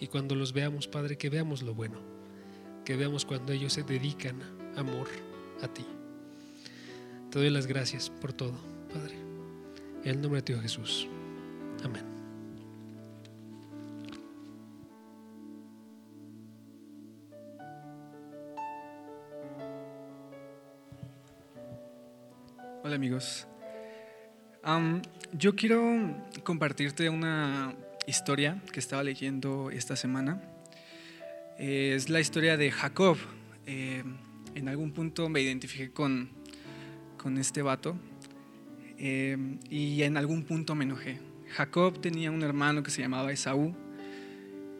[0.00, 1.98] Y cuando los veamos, Padre, que veamos lo bueno,
[2.84, 4.40] que veamos cuando ellos se dedican
[4.76, 5.08] amor
[5.62, 5.86] a ti.
[7.30, 8.54] Te doy las gracias por todo,
[8.92, 9.16] Padre.
[10.04, 11.08] En el nombre de Dios Jesús.
[11.82, 12.13] Amén.
[22.94, 23.48] Hola amigos,
[25.32, 27.74] yo quiero compartirte una
[28.06, 30.40] historia que estaba leyendo esta semana.
[31.58, 33.16] es la historia de Jacob.
[33.66, 34.04] Eh,
[34.54, 36.30] en algún punto me identifiqué con,
[37.16, 37.96] con este vato
[38.96, 39.36] eh,
[39.68, 41.18] y en algún punto me enojé.
[41.48, 43.74] Jacob tenía un hermano que se llamaba Esaú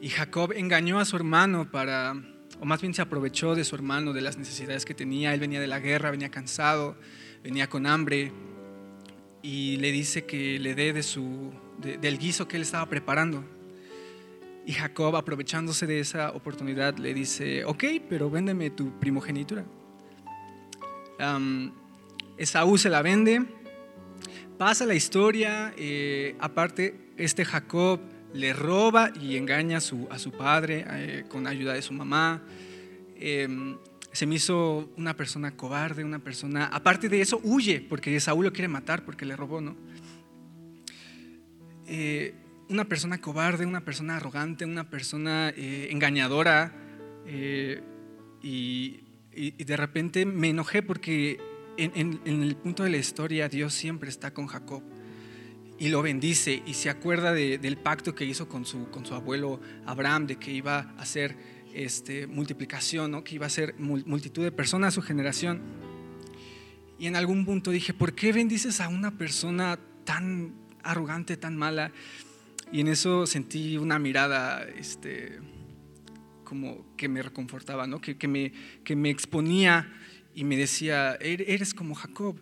[0.01, 2.15] y Jacob engañó a su hermano para,
[2.61, 5.35] o más bien se aprovechó de su hermano, de las necesidades que tenía.
[5.35, 6.97] Él venía de la guerra, venía cansado,
[7.45, 8.33] venía con hambre
[9.43, 13.45] y le dice que le dé de su, del guiso que él estaba preparando.
[14.67, 19.63] Y Jacob, aprovechándose de esa oportunidad, le dice, ok, pero véndeme tu primogenitura.
[22.39, 23.45] Esaú se la vende,
[24.57, 28.01] pasa la historia, eh, aparte este Jacob
[28.33, 32.43] le roba y engaña a su, a su padre eh, con ayuda de su mamá.
[33.17, 33.77] Em,
[34.15, 38.53] se me hizo una persona cobarde, una persona, aparte de eso, huye, porque Saúl lo
[38.53, 39.75] quiere matar porque le robó, ¿no?
[41.89, 42.33] Eh,
[42.69, 46.73] una persona cobarde, una persona arrogante, una persona eh, engañadora,
[47.27, 47.83] eh,
[48.41, 49.01] y,
[49.33, 51.41] de repente me enojé porque
[51.77, 54.81] en, el punto de la historia Dios siempre está con Jacob
[55.77, 59.61] y lo bendice y se acuerda del pacto que hizo con su, con su abuelo
[59.87, 61.37] Abraham, de que iba a hacer
[61.75, 63.25] este, multiplicación, ¿no?
[63.25, 65.61] que iba a ser multitud de personas su generación.
[66.99, 71.91] Y en algún punto dije, ¿por qué bendices a una persona tan arrogante, tan mala?
[72.73, 75.41] Y en eso sentí una mirada este,
[76.45, 78.01] como que me reconfortaba, ¿no?
[78.01, 78.53] que, que, me,
[78.85, 79.93] que me exponía
[80.35, 82.39] y me decía, eres como Jacob,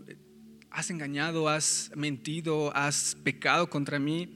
[0.70, 4.28] has engañado, has mentido, has pecado contra mí,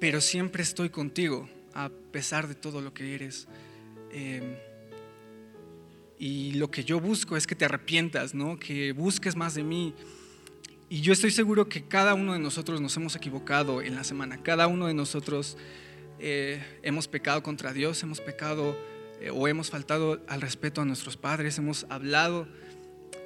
[0.00, 3.48] pero siempre estoy contigo a pesar de todo lo que eres.
[4.12, 4.54] Em,
[6.18, 8.58] y lo que yo busco es que te arrepientas, ¿no?
[8.58, 9.94] que busques más de mí.
[10.88, 14.42] Y yo estoy seguro que cada uno de nosotros nos hemos equivocado en la semana.
[14.42, 15.56] Cada uno de nosotros
[16.20, 18.78] eh, hemos pecado contra Dios, hemos pecado
[19.20, 22.46] eh, o hemos faltado al respeto a nuestros padres, hemos hablado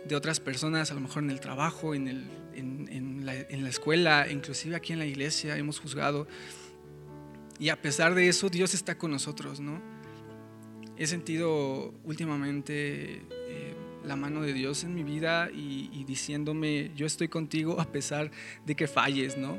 [0.07, 2.24] de otras personas, a lo mejor en el trabajo, en, el,
[2.55, 6.26] en, la, en la escuela, inclusive aquí en la iglesia, hemos juzgado.
[7.59, 9.81] Y a pesar de eso, Dios está con nosotros, ¿no?
[10.99, 17.29] he sentido últimamente eh, la mano de Dios en mi vida y, diciéndome, yo estoy
[17.29, 18.31] contigo a pesar
[18.67, 19.59] de que falles, ¿no?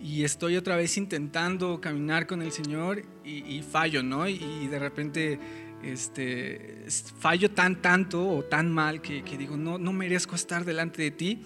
[0.00, 4.28] Y estoy otra vez intentando caminar con el Señor y, fallo, ¿no?
[4.28, 5.38] Y, de repente
[5.82, 6.84] este,
[7.18, 11.42] fallo tan tanto o tan mal que, digo, no, no merezco estar delante de ti.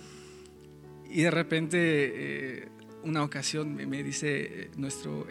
[1.11, 2.69] Y de repente, eh,
[3.03, 5.27] una ocasión me, dice eh, nuestro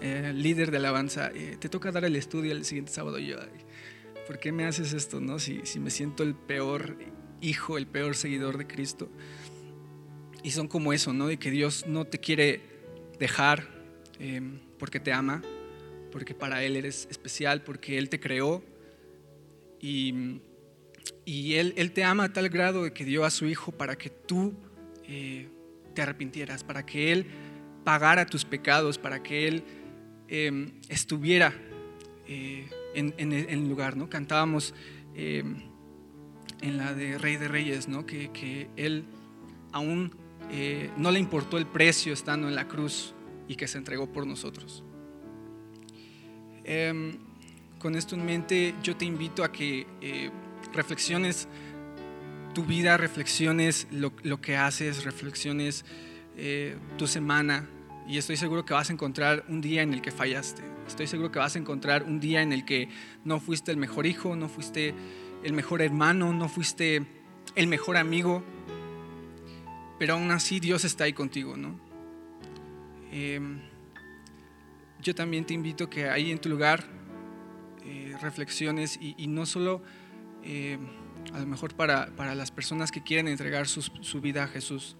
[0.00, 3.18] eh, líder de alabanza, te toca dar el estudio el siguiente sábado.
[3.18, 3.36] Y yo,
[4.26, 5.20] ¿por qué me haces esto?
[5.20, 5.38] No?
[5.38, 6.96] Si, si me siento el peor
[7.40, 9.08] hijo, el peor seguidor de Cristo.
[10.42, 11.26] Y son como eso, ¿no?
[11.26, 12.60] De que Dios no te quiere
[13.18, 13.68] dejar
[14.78, 15.42] porque te ama,
[16.10, 18.62] porque para Él eres especial, porque Él te creó.
[19.80, 20.40] Y
[21.24, 23.96] y él, él, te ama a tal grado de que dio a su Hijo para
[23.96, 24.54] que tú
[25.06, 25.48] eh,
[26.02, 27.26] arrepintieras, para que Él
[27.84, 29.64] pagara tus pecados, para que Él
[30.28, 31.52] em, estuviera
[32.26, 33.96] eh, en, el lugar.
[33.96, 34.08] ¿no?
[34.08, 34.74] Cantábamos
[35.14, 35.62] em,
[36.60, 38.06] en la de Rey de Reyes, ¿no?
[38.06, 39.04] que, que Él
[39.72, 40.14] aún
[40.50, 43.14] eh, no le importó el precio estando en la cruz
[43.48, 44.84] y que se entregó por nosotros.
[46.64, 47.18] Em,
[47.78, 49.86] con esto en mente, yo te invito a que
[50.72, 51.48] reflexiones
[52.54, 55.84] tu vida, reflexiones lo, que haces, reflexiones
[56.36, 57.68] eh, tu semana
[58.08, 60.62] y estoy seguro que vas a encontrar un día en el que fallaste.
[60.86, 62.88] Estoy seguro que vas a encontrar un día en el que
[63.24, 64.94] no fuiste el mejor hijo, no fuiste
[65.44, 67.06] el mejor hermano, no fuiste
[67.54, 68.42] el mejor amigo,
[69.98, 71.78] pero aún así Dios está ahí contigo, ¿no?
[73.12, 73.60] Em,
[75.00, 76.84] yo también te invito que ahí en tu lugar
[77.84, 79.82] eh, reflexiones y no solo
[80.42, 80.78] eh,
[81.32, 84.96] a lo mejor para, para, las personas que quieren entregar su, su, vida a Jesús,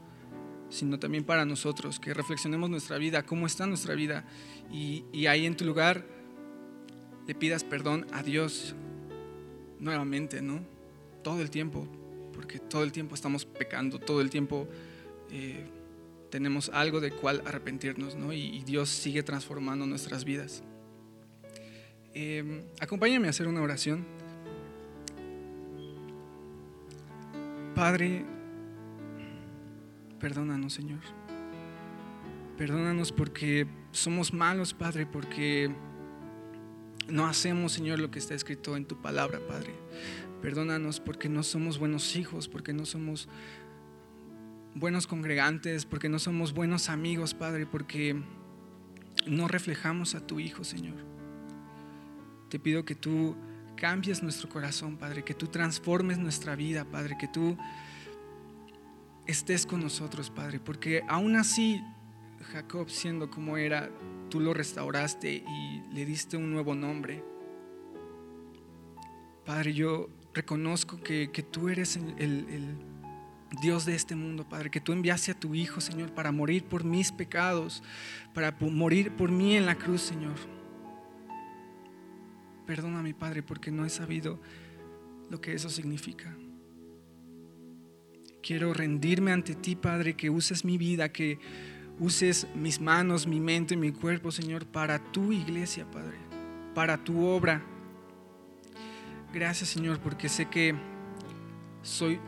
[0.69, 4.25] sino también para nosotros, que reflexionemos nuestra vida, cómo está nuestra vida,
[4.71, 6.05] y, y ahí en tu lugar
[7.27, 8.75] le pidas perdón a Dios
[9.79, 10.61] nuevamente, ¿no?
[11.23, 11.87] Todo el tiempo,
[12.33, 14.69] porque todo el tiempo estamos pecando, todo el tiempo
[15.31, 15.65] eh,
[16.31, 18.33] tenemos algo de cual arrepentirnos, ¿no?
[18.33, 20.63] Y, Dios sigue transformando nuestras vidas.
[22.15, 24.05] Eh, acompáñame a hacer una oración.
[27.75, 28.25] Padre,
[30.19, 31.01] perdónanos, Señor.
[32.57, 35.75] Perdónanos porque somos malos, Padre, porque
[37.09, 39.75] no hacemos, Señor, lo que está escrito en tu palabra, Padre.
[40.43, 43.29] Perdónanos porque no somos buenos hijos, porque no somos
[44.75, 48.21] buenos congregantes, porque no somos buenos amigos, Padre, porque
[49.27, 50.97] no reflejamos a tu Hijo, Señor.
[52.49, 53.37] Te pido que tú
[53.81, 57.57] cambies nuestro corazón, Padre, que tú transformes nuestra vida, Padre, que tú
[59.27, 61.83] estés con nosotros, Padre, porque aún así,
[62.53, 63.89] Jacob siendo como era,
[64.29, 67.25] tú lo restauraste y le diste un nuevo nombre.
[69.47, 72.77] Padre, yo reconozco que, tú eres el, el
[73.63, 76.85] Dios de este mundo, Padre, que tú enviaste a tu Hijo, Señor, para morir por
[76.85, 77.83] mis pecados,
[78.35, 80.60] para morir por mí en la cruz, Señor.
[82.71, 84.39] Perdona mi Padre porque no he sabido
[85.29, 86.33] lo que eso significa.
[88.45, 91.41] Quiero rendirme ante ti, Padre, que uses mi vida, que
[91.99, 96.17] uses mis manos, mi mente, mi cuerpo, Señor, para tu iglesia, Padre,
[96.73, 97.61] para tu obra.
[99.35, 100.77] Gracias, Señor, porque sé que
[101.83, 102.21] soy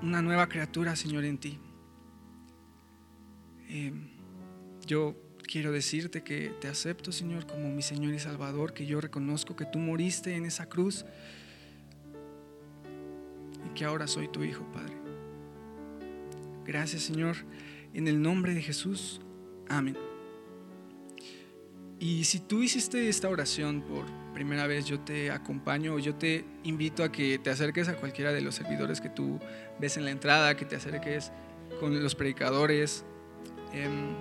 [0.00, 1.58] una nueva criatura, Señor, en ti.
[3.68, 3.92] Eh,
[4.86, 5.14] yo
[5.50, 9.64] quiero decirte que te acepto, Señor, como mi Señor y Salvador, que yo reconozco que
[9.64, 11.04] tú moriste en esa cruz
[13.66, 14.94] y que ahora soy tu Hijo, Padre.
[16.64, 17.34] Gracias, Señor,
[17.92, 19.20] en el nombre de Jesús.
[19.68, 19.98] Amén.
[21.98, 27.02] Y si tú hiciste esta oración por primera vez, yo te acompaño, yo te invito
[27.02, 29.40] a que te acerques a cualquiera de los servidores que tú
[29.80, 31.32] ves en la entrada, que te acerques
[31.80, 33.04] con los predicadores.
[33.72, 34.14] Em,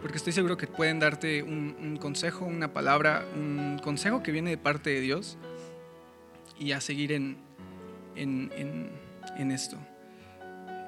[0.00, 4.58] porque estoy seguro que pueden darte un, consejo, una palabra, un consejo que viene de
[4.58, 5.36] parte de Dios
[6.58, 7.38] y a seguir en,
[8.16, 9.76] en, esto.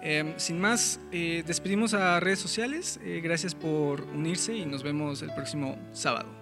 [0.03, 2.99] Em, sin más, eh, despedimos a redes sociales.
[3.03, 6.42] Eh, gracias por unirse y nos vemos el próximo sábado.